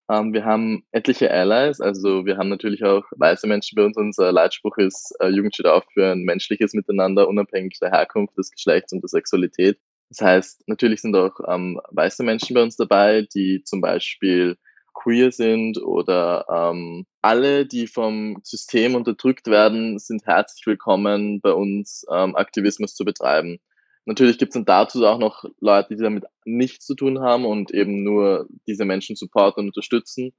Um, 0.08 0.28
ähm, 0.28 0.34
wir 0.34 0.46
haben 0.46 0.86
etliche 0.92 1.32
Allies, 1.32 1.82
also 1.82 2.26
wir 2.26 2.38
haben 2.38 2.50
natürlich 2.50 2.84
auch 2.84 3.04
weiße 3.18 3.48
Menschen 3.48 3.76
bei 3.76 3.86
uns. 3.86 3.98
Unser 3.98 4.32
Leitspruch 4.32 4.78
ist, 4.78 5.16
äh, 5.20 5.30
Jugend 5.30 5.56
steht 5.56 5.66
auf 5.66 5.84
für 5.94 6.12
ein 6.12 6.24
menschliches 6.24 6.74
Miteinander, 6.74 7.28
unabhängig 7.28 7.80
der 7.80 7.92
Herkunft, 7.92 8.38
des 8.38 8.52
Geschlechts 8.52 8.94
und 8.94 9.02
der 9.02 9.10
Sexualität. 9.10 9.80
Das 10.10 10.22
heißt, 10.22 10.68
natürlich 10.68 11.02
sind 11.02 11.16
auch 11.16 11.40
ähm, 11.48 11.82
weiße 11.90 12.24
Menschen 12.24 12.54
bei 12.54 12.62
uns 12.62 12.76
dabei, 12.76 13.28
die 13.34 13.64
zum 13.64 13.82
Beispiel 13.82 14.58
queer 14.94 15.32
sind 15.32 15.82
oder 15.82 16.46
ähm, 16.50 17.06
alle, 17.22 17.66
die 17.66 17.88
vom 17.88 18.40
System 18.44 18.96
unterdrückt 18.96 19.48
werden, 19.48 19.98
sind 20.00 20.26
herzlich 20.26 20.66
willkommen, 20.68 21.42
bei 21.42 21.52
uns 21.52 22.06
ähm, 22.12 22.36
Aktivismus 22.36 22.94
zu 22.96 23.06
betreiben. 23.06 23.60
Natürlich 24.06 24.38
gibt 24.38 24.52
es 24.52 24.54
dann 24.54 24.66
dazu 24.66 25.06
auch 25.06 25.18
noch 25.18 25.46
Leute, 25.60 25.96
die 25.96 26.04
damit 26.04 26.26
nichts 26.46 26.86
zu 26.86 26.96
tun 26.96 27.20
haben 27.22 27.46
und 27.46 27.72
eben 27.72 28.04
nur 28.04 28.48
diese 28.68 28.86
Menschen 28.86 29.16
supporten 29.16 29.62
und 29.62 29.68
unterstützen. 29.70 30.34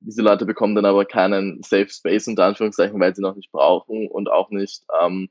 Diese 0.00 0.20
Leute 0.20 0.44
bekommen 0.44 0.74
dann 0.74 0.84
aber 0.84 1.06
keinen 1.06 1.62
Safe 1.62 1.88
Space 1.88 2.28
unter 2.28 2.44
Anführungszeichen, 2.44 3.00
weil 3.00 3.14
sie 3.14 3.22
noch 3.22 3.34
nicht 3.34 3.50
brauchen 3.50 4.08
und 4.08 4.30
auch 4.30 4.50
nicht 4.50 4.84
ähm, 5.00 5.30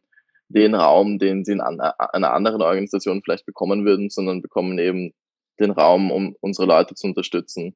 den 0.49 0.73
Raum, 0.73 1.19
den 1.19 1.45
sie 1.45 1.53
in 1.53 1.61
an, 1.61 1.79
einer 1.79 2.33
anderen 2.33 2.63
Organisation 2.63 3.21
vielleicht 3.23 3.45
bekommen 3.45 3.85
würden, 3.85 4.09
sondern 4.09 4.41
bekommen 4.41 4.79
eben 4.79 5.13
den 5.59 5.71
Raum, 5.71 6.11
um 6.11 6.35
unsere 6.41 6.67
Leute 6.67 6.95
zu 6.95 7.07
unterstützen. 7.07 7.75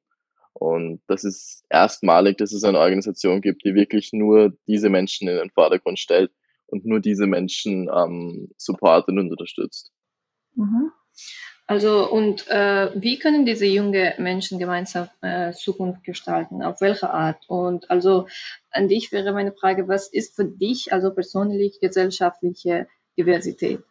Und 0.54 1.02
das 1.08 1.24
ist 1.24 1.64
erstmalig, 1.70 2.38
dass 2.38 2.52
es 2.52 2.64
eine 2.64 2.80
Organisation 2.80 3.42
gibt, 3.42 3.64
die 3.64 3.76
wirklich 3.76 4.10
nur 4.12 4.54
diese 4.68 4.90
Menschen 4.90 5.28
in 5.28 5.38
den 5.38 5.52
Vordergrund 5.52 6.00
stellt 6.00 6.32
und 6.66 6.86
nur 6.86 7.00
diese 7.00 7.28
Menschen 7.28 7.90
ähm, 7.96 8.50
supportet 8.58 9.18
und 9.18 9.32
unterstützt. 9.32 9.92
Mhm. 10.60 10.92
Also 11.68 12.10
und 12.10 12.48
äh, 12.48 12.90
wie 12.96 13.20
können 13.20 13.46
diese 13.46 13.66
jungen 13.66 14.14
Menschen 14.18 14.58
gemeinsam 14.58 15.08
äh, 15.22 15.52
Zukunft 15.52 16.04
gestalten? 16.04 16.64
Auf 16.64 16.82
welche 16.82 17.12
Art? 17.12 17.44
Und 17.48 17.92
also 17.92 18.28
an 18.72 18.88
dich 18.88 19.12
wäre 19.12 19.34
meine 19.34 19.54
Frage, 19.54 19.88
was 19.88 20.12
ist 20.12 20.36
für 20.36 20.46
dich 20.46 20.92
also 20.92 21.14
persönlich 21.14 21.80
gesellschaftliche 21.80 22.88
Diversität? 23.18 23.84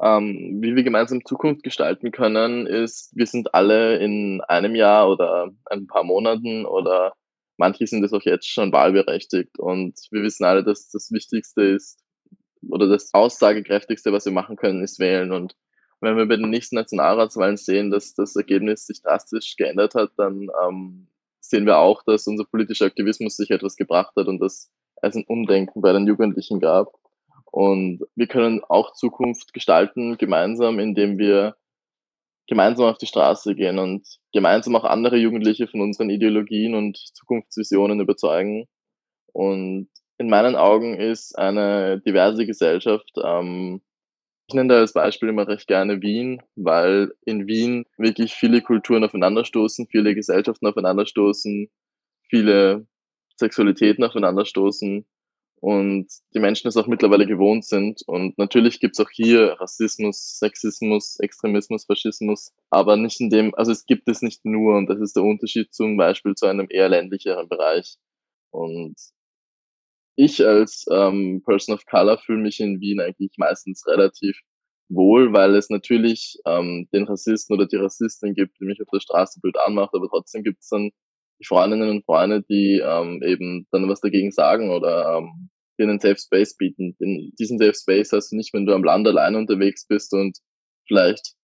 Ähm, 0.00 0.58
wie 0.60 0.74
wir 0.74 0.82
gemeinsam 0.82 1.24
Zukunft 1.24 1.62
gestalten 1.62 2.10
können, 2.10 2.66
ist, 2.66 3.12
wir 3.14 3.26
sind 3.26 3.54
alle 3.54 3.98
in 3.98 4.40
einem 4.48 4.74
Jahr 4.74 5.08
oder 5.08 5.52
ein 5.70 5.86
paar 5.86 6.02
Monaten 6.02 6.66
oder 6.66 7.12
manche 7.56 7.86
sind 7.86 8.02
es 8.02 8.12
auch 8.12 8.22
jetzt 8.22 8.48
schon 8.48 8.72
wahlberechtigt 8.72 9.60
und 9.60 9.96
wir 10.10 10.24
wissen 10.24 10.44
alle, 10.44 10.64
dass 10.64 10.90
das 10.90 11.12
Wichtigste 11.12 11.62
ist 11.62 12.00
oder 12.68 12.88
das 12.88 13.14
Aussagekräftigste, 13.14 14.12
was 14.12 14.24
wir 14.24 14.32
machen 14.32 14.56
können, 14.56 14.82
ist 14.82 14.98
wählen 14.98 15.30
und 15.30 15.54
wenn 16.02 16.16
wir 16.16 16.26
bei 16.26 16.36
den 16.36 16.50
nächsten 16.50 16.76
Nationalratswahlen 16.76 17.56
sehen, 17.56 17.90
dass 17.90 18.14
das 18.14 18.34
Ergebnis 18.36 18.86
sich 18.86 19.00
drastisch 19.02 19.56
geändert 19.56 19.94
hat, 19.94 20.10
dann 20.16 20.48
ähm, 20.62 21.06
sehen 21.40 21.64
wir 21.64 21.78
auch, 21.78 22.02
dass 22.02 22.26
unser 22.26 22.44
politischer 22.44 22.86
Aktivismus 22.86 23.36
sich 23.36 23.50
etwas 23.50 23.76
gebracht 23.76 24.12
hat 24.16 24.26
und 24.26 24.40
dass 24.40 24.70
es 25.00 25.16
ein 25.16 25.24
Umdenken 25.26 25.80
bei 25.80 25.92
den 25.92 26.06
Jugendlichen 26.06 26.60
gab. 26.60 26.92
Und 27.52 28.00
wir 28.16 28.26
können 28.26 28.62
auch 28.64 28.94
Zukunft 28.94 29.52
gestalten, 29.52 30.18
gemeinsam, 30.18 30.80
indem 30.80 31.18
wir 31.18 31.54
gemeinsam 32.48 32.86
auf 32.86 32.98
die 32.98 33.06
Straße 33.06 33.54
gehen 33.54 33.78
und 33.78 34.18
gemeinsam 34.32 34.74
auch 34.74 34.84
andere 34.84 35.16
Jugendliche 35.16 35.68
von 35.68 35.80
unseren 35.80 36.10
Ideologien 36.10 36.74
und 36.74 36.98
Zukunftsvisionen 37.14 38.00
überzeugen. 38.00 38.66
Und 39.32 39.88
in 40.18 40.28
meinen 40.28 40.56
Augen 40.56 40.98
ist 40.98 41.38
eine 41.38 42.00
diverse 42.00 42.44
Gesellschaft 42.44 43.10
ähm, 43.22 43.82
ich 44.52 44.54
nenne 44.54 44.74
da 44.74 44.80
als 44.80 44.92
Beispiel 44.92 45.30
immer 45.30 45.48
recht 45.48 45.66
gerne 45.66 46.02
Wien, 46.02 46.42
weil 46.56 47.14
in 47.24 47.46
Wien 47.46 47.86
wirklich 47.96 48.34
viele 48.34 48.60
Kulturen 48.60 49.02
aufeinanderstoßen, 49.02 49.86
viele 49.90 50.14
Gesellschaften 50.14 50.66
aufeinanderstoßen, 50.66 51.70
viele 52.28 52.86
Sexualitäten 53.38 54.04
aufeinanderstoßen 54.04 55.06
und 55.62 56.06
die 56.34 56.38
Menschen 56.38 56.68
es 56.68 56.76
auch 56.76 56.86
mittlerweile 56.86 57.26
gewohnt 57.26 57.64
sind. 57.64 58.02
Und 58.06 58.36
natürlich 58.36 58.78
gibt 58.78 58.98
es 58.98 59.00
auch 59.06 59.10
hier 59.10 59.56
Rassismus, 59.58 60.38
Sexismus, 60.38 61.18
Extremismus, 61.18 61.86
Faschismus, 61.86 62.52
aber 62.68 62.98
nicht 62.98 63.22
in 63.22 63.30
dem, 63.30 63.54
also 63.54 63.72
es 63.72 63.86
gibt 63.86 64.06
es 64.10 64.20
nicht 64.20 64.44
nur 64.44 64.76
und 64.76 64.86
das 64.90 65.00
ist 65.00 65.16
der 65.16 65.22
Unterschied 65.22 65.72
zum 65.72 65.96
Beispiel 65.96 66.34
zu 66.34 66.44
einem 66.44 66.66
eher 66.68 66.90
ländlicheren 66.90 67.48
Bereich. 67.48 67.96
Und 68.50 68.96
ich 70.16 70.44
als 70.46 70.84
ähm, 70.90 71.42
Person 71.44 71.74
of 71.74 71.86
Color 71.86 72.18
fühle 72.18 72.42
mich 72.42 72.60
in 72.60 72.80
Wien 72.80 73.00
eigentlich 73.00 73.32
meistens 73.38 73.86
relativ 73.86 74.36
wohl, 74.88 75.32
weil 75.32 75.54
es 75.56 75.70
natürlich 75.70 76.38
ähm, 76.46 76.88
den 76.92 77.04
Rassisten 77.04 77.54
oder 77.54 77.66
die 77.66 77.76
Rassistin 77.76 78.34
gibt, 78.34 78.58
die 78.60 78.64
mich 78.64 78.80
auf 78.82 78.88
der 78.92 79.00
Straße 79.00 79.40
blöd 79.40 79.56
anmacht, 79.58 79.94
aber 79.94 80.08
trotzdem 80.08 80.42
gibt 80.42 80.60
es 80.60 80.68
dann 80.68 80.90
die 81.40 81.46
Freundinnen 81.46 81.88
und 81.88 82.04
Freunde, 82.04 82.42
die 82.42 82.80
ähm, 82.84 83.22
eben 83.22 83.66
dann 83.72 83.88
was 83.88 84.00
dagegen 84.00 84.30
sagen 84.30 84.70
oder 84.70 85.18
ähm, 85.18 85.50
dir 85.78 85.88
einen 85.88 86.00
Safe 86.00 86.18
Space 86.18 86.56
bieten. 86.56 86.96
Den, 87.00 87.32
diesen 87.38 87.58
Safe 87.58 87.74
Space 87.74 88.12
hast 88.12 88.32
du 88.32 88.36
nicht, 88.36 88.52
wenn 88.54 88.66
du 88.66 88.74
am 88.74 88.84
Land 88.84 89.06
alleine 89.08 89.38
unterwegs 89.38 89.86
bist 89.86 90.12
und 90.12 90.38
vielleicht 90.86 91.34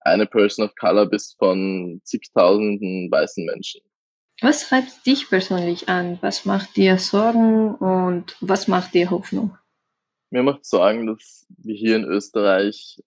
eine 0.00 0.26
Person 0.26 0.64
of 0.64 0.74
Color 0.76 1.08
bist 1.08 1.36
von 1.38 2.00
zigtausenden 2.04 3.10
weißen 3.10 3.44
Menschen. 3.44 3.80
Was 4.42 4.68
treibt 4.68 5.06
dich 5.06 5.28
persönlich 5.28 5.88
an? 5.88 6.18
Was 6.20 6.44
macht 6.44 6.76
dir 6.76 6.98
Sorgen 6.98 7.76
und 7.76 8.36
was 8.40 8.66
macht 8.66 8.92
dir 8.92 9.08
Hoffnung? 9.08 9.56
Mir 10.30 10.42
macht 10.42 10.66
Sorgen, 10.66 11.06
dass 11.06 11.46
wir 11.58 11.76
hier 11.76 11.94
in 11.94 12.02
Österreich 12.02 13.00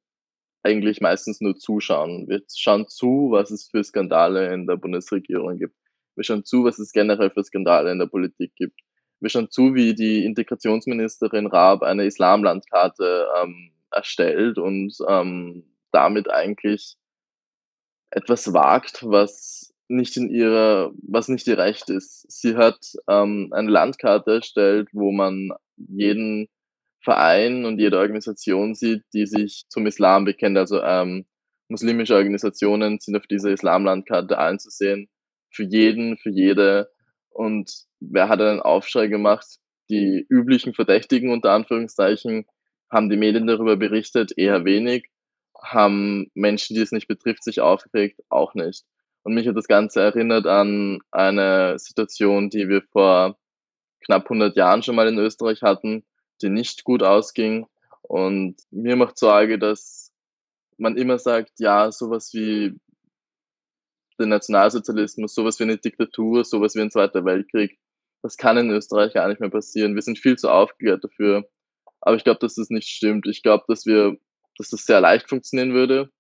eigentlich 0.63 1.02
meistens 1.02 1.41
nur 1.41 1.58
zuschauen. 1.58 2.30
Wir 2.30 2.41
schauen 2.56 2.88
zu, 2.88 3.32
was 3.32 3.52
es 3.52 3.67
für 3.69 3.84
Skandale 3.84 4.54
in 4.54 4.65
der 4.65 4.78
Bundesregierung 4.78 5.58
gibt. 5.58 5.76
Wir 6.15 6.24
schauen 6.24 6.45
zu, 6.45 6.63
was 6.63 6.80
es 6.80 6.93
generell 6.93 7.30
für 7.30 7.43
Skandale 7.43 7.91
in 7.91 8.00
der 8.00 8.06
Politik 8.06 8.56
gibt. 8.56 8.80
Wir 9.19 9.30
schauen 9.30 9.52
zu, 9.52 9.76
wie 9.76 9.93
die 9.93 10.24
Integrationsministerin 10.24 11.48
Raab 11.48 11.84
eine 11.84 12.06
Islamlandkarte 12.06 13.28
ähm, 13.43 13.74
erstellt 13.91 14.58
und 14.58 14.95
ähm, 15.10 15.65
damit 15.91 16.32
eigentlich 16.32 16.95
etwas 18.12 18.54
wagt, 18.54 19.04
was 19.06 19.64
nicht 19.88 20.17
in 20.17 20.30
ihrer, 20.30 20.91
was 21.02 21.28
nicht 21.28 21.48
ihr 21.48 21.58
Recht 21.58 21.89
ist. 21.89 22.26
Sie 22.32 22.56
hat 22.56 22.80
ähm, 23.08 23.50
eine 23.52 23.69
Landkarte 23.69 24.36
erstellt, 24.36 24.89
wo 24.93 25.12
man 25.12 25.50
jeden 25.78 26.48
Verein 27.02 27.65
und 27.65 27.80
jede 27.80 28.00
Organisation 28.00 28.74
sieht, 28.74 29.04
die 29.13 29.28
sich 29.28 29.65
zum 29.69 29.86
Islam 29.86 30.26
bekennt. 30.26 30.58
Also 30.58 30.82
ähm, 30.82 31.26
muslimische 31.69 32.15
Organisationen 32.15 33.00
sind 33.00 33.15
auf 33.15 33.28
dieser 33.28 33.52
Islamlandkarte 33.52 34.38
einzusehen. 34.38 35.08
Für 35.52 35.63
jeden, 35.63 36.17
für 36.17 36.32
jede. 36.32 36.89
Und 37.30 37.71
wer 38.00 38.28
hat 38.28 38.41
einen 38.41 38.62
Aufschrei 38.62 39.08
gemacht? 39.08 39.45
Die 39.89 40.26
üblichen 40.30 40.74
Verdächtigen 40.74 41.32
unter 41.32 41.52
Anführungszeichen 41.52 42.45
haben 42.89 43.10
die 43.10 43.17
Medien 43.17 43.45
darüber 43.45 43.78
berichtet, 43.78 44.34
eher 44.36 44.65
wenig. 44.65 45.10
Haben 45.62 46.32
Menschen, 46.34 46.76
die 46.76 46.82
es 46.82 46.91
nicht 46.91 47.08
betrifft, 47.08 47.43
sich 47.43 47.62
aufgeregt, 47.62 48.19
auch 48.30 48.56
nicht. 48.56 48.84
Und 49.26 49.34
mich 49.34 49.48
hat 49.48 49.58
das 49.58 49.68
Ganze 49.68 50.02
erinnert 50.02 50.46
an 50.46 51.00
eine 51.10 51.80
Situation, 51.80 52.52
die 52.52 52.70
wir 52.70 52.84
vor 52.84 53.36
knapp 54.06 54.26
100 54.26 54.56
Jahren 54.56 54.84
schon 54.84 54.96
mal 54.96 55.08
in 55.08 55.18
Österreich 55.18 55.64
hatten, 55.64 56.06
die 56.44 56.50
nicht 56.50 56.84
gut 56.84 57.02
ausging. 57.02 57.66
Und 58.04 58.58
mir 58.70 58.96
macht 58.96 59.18
Sorge, 59.18 59.58
dass 59.58 60.14
man 60.78 60.96
immer 60.96 61.18
sagt, 61.18 61.54
ja, 61.58 61.92
sowas 61.92 62.36
wie 62.36 62.80
den 64.20 64.30
Nationalsozialismus, 64.30 65.34
sowas 65.34 65.60
wie 65.60 65.64
eine 65.64 65.78
Diktatur, 65.78 66.46
sowas 66.46 66.76
wie 66.76 66.82
ein 66.82 66.92
Zweiter 66.92 67.26
Weltkrieg, 67.26 67.80
das 68.22 68.38
kann 68.38 68.58
in 68.58 68.70
Österreich 68.70 69.14
gar 69.16 69.28
nicht 69.28 69.42
mehr 69.42 69.50
passieren. 69.50 69.96
Wir 69.96 70.04
sind 70.04 70.20
viel 70.20 70.38
zu 70.38 70.52
aufgeklärt 70.52 71.04
dafür. 71.04 71.50
Aber 72.00 72.16
ich 72.16 72.24
glaube, 72.24 72.42
dass 72.42 72.56
das 72.56 72.70
nicht 72.70 72.90
stimmt. 72.90 73.26
Ich 73.26 73.42
glaube, 73.42 73.64
dass 73.68 73.88
wir, 73.88 74.18
dass 74.60 74.70
das 74.70 74.86
sehr 74.86 75.02
leicht 75.02 75.28
funktionieren 75.28 75.74
würde, 75.74 76.12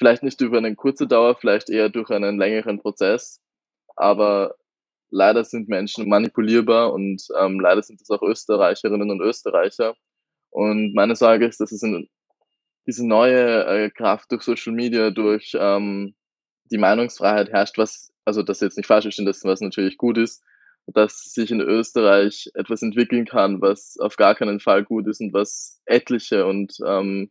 Vielleicht 0.00 0.22
nicht 0.22 0.40
über 0.40 0.56
eine 0.56 0.74
kurze 0.74 1.06
Dauer, 1.06 1.36
vielleicht 1.36 1.68
eher 1.68 1.90
durch 1.90 2.08
einen 2.08 2.38
längeren 2.38 2.80
Prozess. 2.80 3.38
Aber 3.96 4.54
leider 5.10 5.44
sind 5.44 5.68
Menschen 5.68 6.08
manipulierbar 6.08 6.94
und 6.94 7.22
ähm, 7.38 7.60
leider 7.60 7.82
sind 7.82 8.00
es 8.00 8.08
auch 8.08 8.22
Österreicherinnen 8.22 9.10
und 9.10 9.20
Österreicher. 9.20 9.94
Und 10.48 10.94
meine 10.94 11.16
Sorge 11.16 11.44
ist, 11.44 11.60
dass 11.60 11.70
es 11.70 11.82
in, 11.82 12.08
diese 12.86 13.06
neue 13.06 13.66
äh, 13.66 13.90
Kraft 13.90 14.32
durch 14.32 14.42
Social 14.42 14.72
Media, 14.72 15.10
durch 15.10 15.52
ähm, 15.54 16.14
die 16.72 16.78
Meinungsfreiheit 16.78 17.50
herrscht, 17.50 17.76
was, 17.76 18.10
also 18.24 18.42
das 18.42 18.60
jetzt 18.60 18.78
nicht 18.78 18.86
falsch 18.86 19.04
verstehen, 19.04 19.26
das 19.26 19.44
was 19.44 19.60
natürlich 19.60 19.98
gut 19.98 20.16
ist, 20.16 20.42
dass 20.86 21.24
sich 21.34 21.50
in 21.50 21.60
Österreich 21.60 22.50
etwas 22.54 22.80
entwickeln 22.80 23.26
kann, 23.26 23.60
was 23.60 23.98
auf 24.00 24.16
gar 24.16 24.34
keinen 24.34 24.60
Fall 24.60 24.82
gut 24.82 25.06
ist 25.08 25.20
und 25.20 25.34
was 25.34 25.82
etliche 25.84 26.46
und 26.46 26.72
ähm, 26.86 27.30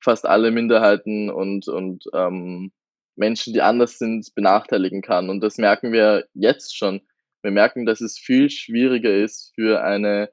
fast 0.00 0.26
alle 0.26 0.50
Minderheiten 0.50 1.30
und, 1.30 1.68
und 1.68 2.04
ähm, 2.14 2.72
Menschen, 3.16 3.52
die 3.52 3.62
anders 3.62 3.98
sind, 3.98 4.34
benachteiligen 4.34 5.02
kann. 5.02 5.30
Und 5.30 5.40
das 5.40 5.58
merken 5.58 5.92
wir 5.92 6.26
jetzt 6.34 6.76
schon. 6.76 7.02
Wir 7.42 7.50
merken, 7.50 7.86
dass 7.86 8.00
es 8.00 8.18
viel 8.18 8.50
schwieriger 8.50 9.14
ist 9.14 9.52
für 9.54 9.82
eine 9.82 10.30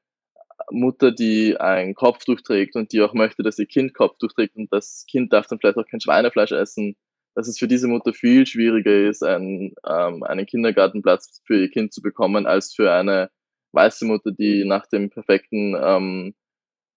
Mutter, 0.72 1.12
die 1.12 1.58
ein 1.58 1.94
Kopftuch 1.96 2.42
trägt 2.42 2.76
und 2.76 2.92
die 2.92 3.02
auch 3.02 3.14
möchte, 3.14 3.44
dass 3.44 3.60
ihr 3.60 3.68
Kind 3.68 3.94
Kopftuch 3.94 4.34
trägt 4.34 4.56
und 4.56 4.72
das 4.72 5.06
Kind 5.10 5.32
darf 5.32 5.48
dann 5.48 5.60
vielleicht 5.60 5.78
auch 5.78 5.88
kein 5.88 6.02
Schweinefleisch 6.02 6.52
essen, 6.52 6.96
dass 7.36 7.48
es 7.48 7.60
für 7.60 7.68
diese 7.68 7.88
Mutter 7.88 8.14
viel 8.14 8.46
schwieriger 8.46 9.08
ist, 9.08 9.24
einen, 9.24 9.76
ähm, 9.88 10.24
einen 10.24 10.46
Kindergartenplatz 10.46 11.42
für 11.46 11.60
ihr 11.62 11.70
Kind 11.70 11.94
zu 11.94 12.02
bekommen, 12.02 12.48
als 12.48 12.74
für 12.74 12.92
eine 12.92 13.30
weiße 13.74 14.06
Mutter, 14.06 14.32
die 14.32 14.66
nach 14.66 14.88
dem 14.88 15.10
perfekten 15.10 15.76
ähm, 15.80 16.36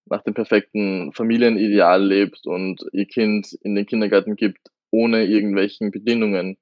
nach 0.05 0.23
dem 0.23 0.33
perfekten 0.33 1.13
Familienideal 1.13 2.03
lebt 2.03 2.45
und 2.45 2.83
ihr 2.91 3.05
Kind 3.05 3.53
in 3.61 3.75
den 3.75 3.85
Kindergarten 3.85 4.35
gibt, 4.35 4.67
ohne 4.89 5.25
irgendwelchen 5.25 5.91
Bedingungen. 5.91 6.57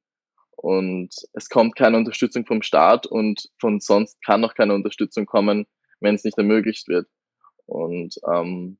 Und 0.52 1.10
es 1.34 1.50
kommt 1.50 1.76
keine 1.76 1.98
Unterstützung 1.98 2.46
vom 2.46 2.62
Staat 2.62 3.08
und 3.08 3.50
von 3.60 3.80
sonst 3.80 4.22
kann 4.24 4.44
auch 4.44 4.56
keine 4.56 4.74
Unterstützung 4.74 5.26
kommen, 5.26 5.66
wenn 6.00 6.16
es 6.16 6.24
nicht 6.24 6.38
ermöglicht 6.38 6.88
wird. 6.88 7.08
Und 7.66 8.16
ähm, 8.30 8.78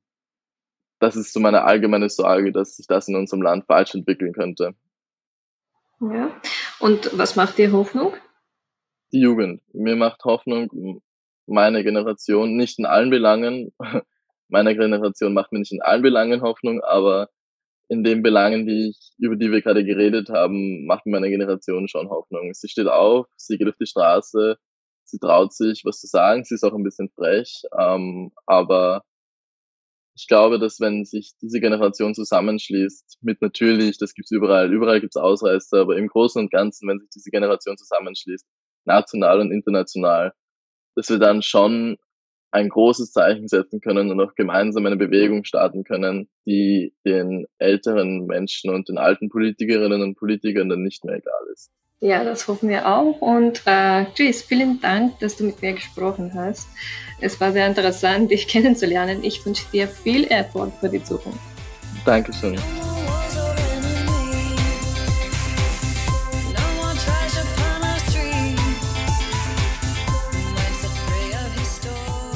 das 0.98 1.16
ist 1.16 1.32
so 1.32 1.40
meine 1.40 1.64
allgemeine 1.64 2.10
Sorge, 2.10 2.52
dass 2.52 2.76
sich 2.76 2.86
das 2.86 3.08
in 3.08 3.16
unserem 3.16 3.42
Land 3.42 3.64
falsch 3.66 3.94
entwickeln 3.94 4.32
könnte. 4.32 4.74
Ja. 6.00 6.30
Und 6.78 7.16
was 7.18 7.36
macht 7.36 7.58
dir 7.58 7.72
Hoffnung? 7.72 8.14
Die 9.12 9.20
Jugend. 9.20 9.62
Mir 9.72 9.96
macht 9.96 10.24
Hoffnung 10.24 11.02
meine 11.46 11.82
Generation, 11.82 12.56
nicht 12.56 12.78
in 12.78 12.86
allen 12.86 13.10
Belangen, 13.10 13.72
meiner 14.50 14.74
Generation 14.74 15.34
macht 15.34 15.52
mir 15.52 15.60
nicht 15.60 15.72
in 15.72 15.82
allen 15.82 16.02
Belangen 16.02 16.42
Hoffnung, 16.42 16.82
aber 16.82 17.28
in 17.88 18.04
den 18.04 18.22
Belangen, 18.22 18.66
die 18.66 18.90
ich, 18.90 19.12
über 19.18 19.36
die 19.36 19.50
wir 19.50 19.62
gerade 19.62 19.84
geredet 19.84 20.28
haben, 20.30 20.86
macht 20.86 21.06
mir 21.06 21.12
meine 21.12 21.28
Generation 21.28 21.88
schon 21.88 22.08
Hoffnung. 22.08 22.54
Sie 22.54 22.68
steht 22.68 22.86
auf, 22.86 23.26
sie 23.36 23.58
geht 23.58 23.68
auf 23.68 23.76
die 23.80 23.86
Straße, 23.86 24.56
sie 25.04 25.18
traut 25.18 25.52
sich, 25.52 25.82
was 25.84 26.00
zu 26.00 26.06
sagen, 26.06 26.44
sie 26.44 26.54
ist 26.54 26.64
auch 26.64 26.74
ein 26.74 26.84
bisschen 26.84 27.10
frech, 27.10 27.62
ähm, 27.78 28.32
aber 28.46 29.02
ich 30.14 30.26
glaube, 30.28 30.58
dass 30.58 30.80
wenn 30.80 31.04
sich 31.04 31.32
diese 31.40 31.60
Generation 31.60 32.14
zusammenschließt, 32.14 33.18
mit 33.22 33.40
natürlich, 33.40 33.98
das 33.98 34.14
gibt's 34.14 34.30
überall, 34.30 34.72
überall 34.72 35.00
gibt's 35.00 35.16
Ausreißer, 35.16 35.80
aber 35.80 35.96
im 35.96 36.08
Großen 36.08 36.42
und 36.42 36.50
Ganzen, 36.50 36.88
wenn 36.88 37.00
sich 37.00 37.08
diese 37.10 37.30
Generation 37.30 37.76
zusammenschließt, 37.78 38.46
national 38.84 39.40
und 39.40 39.50
international, 39.50 40.32
dass 40.94 41.08
wir 41.08 41.18
dann 41.18 41.42
schon 41.42 41.96
ein 42.52 42.68
großes 42.68 43.12
Zeichen 43.12 43.48
setzen 43.48 43.80
können 43.80 44.10
und 44.10 44.20
auch 44.20 44.34
gemeinsam 44.34 44.86
eine 44.86 44.96
Bewegung 44.96 45.44
starten 45.44 45.84
können, 45.84 46.28
die 46.46 46.92
den 47.04 47.46
älteren 47.58 48.26
Menschen 48.26 48.74
und 48.74 48.88
den 48.88 48.98
alten 48.98 49.28
Politikerinnen 49.28 50.02
und 50.02 50.16
Politikern 50.16 50.68
dann 50.68 50.82
nicht 50.82 51.04
mehr 51.04 51.16
egal 51.16 51.46
ist. 51.52 51.70
Ja, 52.00 52.24
das 52.24 52.48
hoffen 52.48 52.70
wir 52.70 52.88
auch. 52.88 53.20
Und 53.20 53.62
äh, 53.66 54.06
Chris, 54.16 54.42
vielen 54.42 54.80
Dank, 54.80 55.18
dass 55.18 55.36
du 55.36 55.44
mit 55.44 55.60
mir 55.60 55.74
gesprochen 55.74 56.32
hast. 56.34 56.68
Es 57.20 57.38
war 57.40 57.52
sehr 57.52 57.66
interessant, 57.66 58.30
dich 58.30 58.48
kennenzulernen. 58.48 59.22
Ich 59.22 59.44
wünsche 59.44 59.70
dir 59.70 59.86
viel 59.86 60.24
Erfolg 60.24 60.72
für 60.80 60.88
die 60.88 61.04
Zukunft. 61.04 61.38
Dankeschön. 62.06 62.56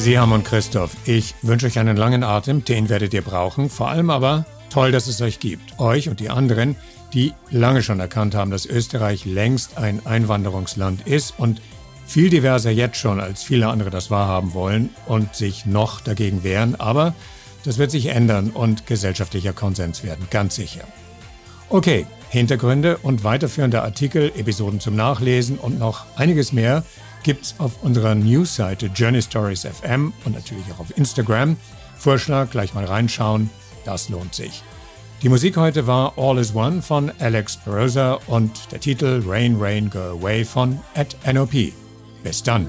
Siham 0.05 0.33
und 0.33 0.45
Christoph, 0.45 0.95
ich 1.07 1.35
wünsche 1.41 1.65
euch 1.65 1.79
einen 1.79 1.97
langen 1.97 2.25
Atem, 2.25 2.63
den 2.63 2.91
werdet 2.91 3.15
ihr 3.15 3.23
brauchen. 3.23 3.71
Vor 3.71 3.89
allem 3.89 4.11
aber 4.11 4.45
toll, 4.69 4.93
dass 4.93 5.07
es 5.07 5.23
euch 5.23 5.41
gibt. 5.41 5.81
Euch 5.81 6.11
und 6.11 6.21
die 6.21 6.29
anderen, 6.29 6.77
die 7.15 7.33
lange 7.51 7.83
schon 7.83 8.01
erkannt 8.01 8.35
haben, 8.35 8.51
dass 8.51 8.67
Österreich 8.67 9.25
längst 9.25 9.79
ein 9.79 10.05
Einwanderungsland 10.05 11.07
ist 11.07 11.33
und 11.39 11.63
viel 12.07 12.29
diverser 12.29 12.71
jetzt 12.71 12.99
schon, 12.99 13.19
als 13.19 13.45
viele 13.45 13.69
andere 13.69 13.89
das 13.89 14.11
wahrhaben 14.11 14.53
wollen 14.53 14.91
und 15.07 15.35
sich 15.35 15.65
noch 15.65 16.03
dagegen 16.03 16.45
wehren. 16.45 16.79
Aber 16.79 17.15
das 17.65 17.79
wird 17.79 17.91
sich 17.91 18.09
ändern 18.09 18.51
und 18.51 18.87
gesellschaftlicher 18.87 19.55
Konsens 19.55 20.05
werden, 20.05 20.27
ganz 20.31 20.57
sicher. 20.57 20.85
Okay, 21.71 22.05
Hintergründe 22.29 22.99
und 22.99 23.25
weiterführende 23.25 23.81
Artikel, 23.81 24.33
Episoden 24.37 24.81
zum 24.81 24.97
Nachlesen 24.97 25.57
und 25.57 25.79
noch 25.79 26.05
einiges 26.17 26.53
mehr 26.53 26.85
gibt's 27.25 27.57
auf 27.59 27.83
unserer 27.83 28.15
Newsseite 28.15 28.87
Journey 28.87 29.21
Stories 29.21 29.67
FM 29.67 30.13
und 30.25 30.35
natürlich 30.35 30.65
auch 30.73 30.81
auf 30.81 30.97
Instagram. 30.97 31.57
Vorschlag, 31.99 32.51
gleich 32.51 32.75
mal 32.75 32.85
reinschauen, 32.85 33.51
das 33.85 34.09
lohnt 34.09 34.35
sich. 34.35 34.63
Die 35.23 35.29
Musik 35.29 35.57
heute 35.57 35.87
war 35.87 36.13
All 36.19 36.39
is 36.39 36.55
One 36.55 36.83
von 36.83 37.11
Alex 37.19 37.57
Perosa 37.57 38.21
und 38.27 38.71
der 38.71 38.81
Titel 38.81 39.23
Rain, 39.27 39.57
Rain, 39.59 39.91
Go 39.91 40.19
Away 40.19 40.45
von 40.45 40.79
at 40.95 41.17
NOP. 41.33 41.73
Bis 42.23 42.43
dann. 42.43 42.69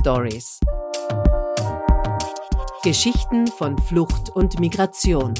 Stories. 0.00 0.60
Geschichten 2.84 3.48
von 3.48 3.76
Flucht 3.78 4.30
und 4.30 4.60
Migration. 4.60 5.34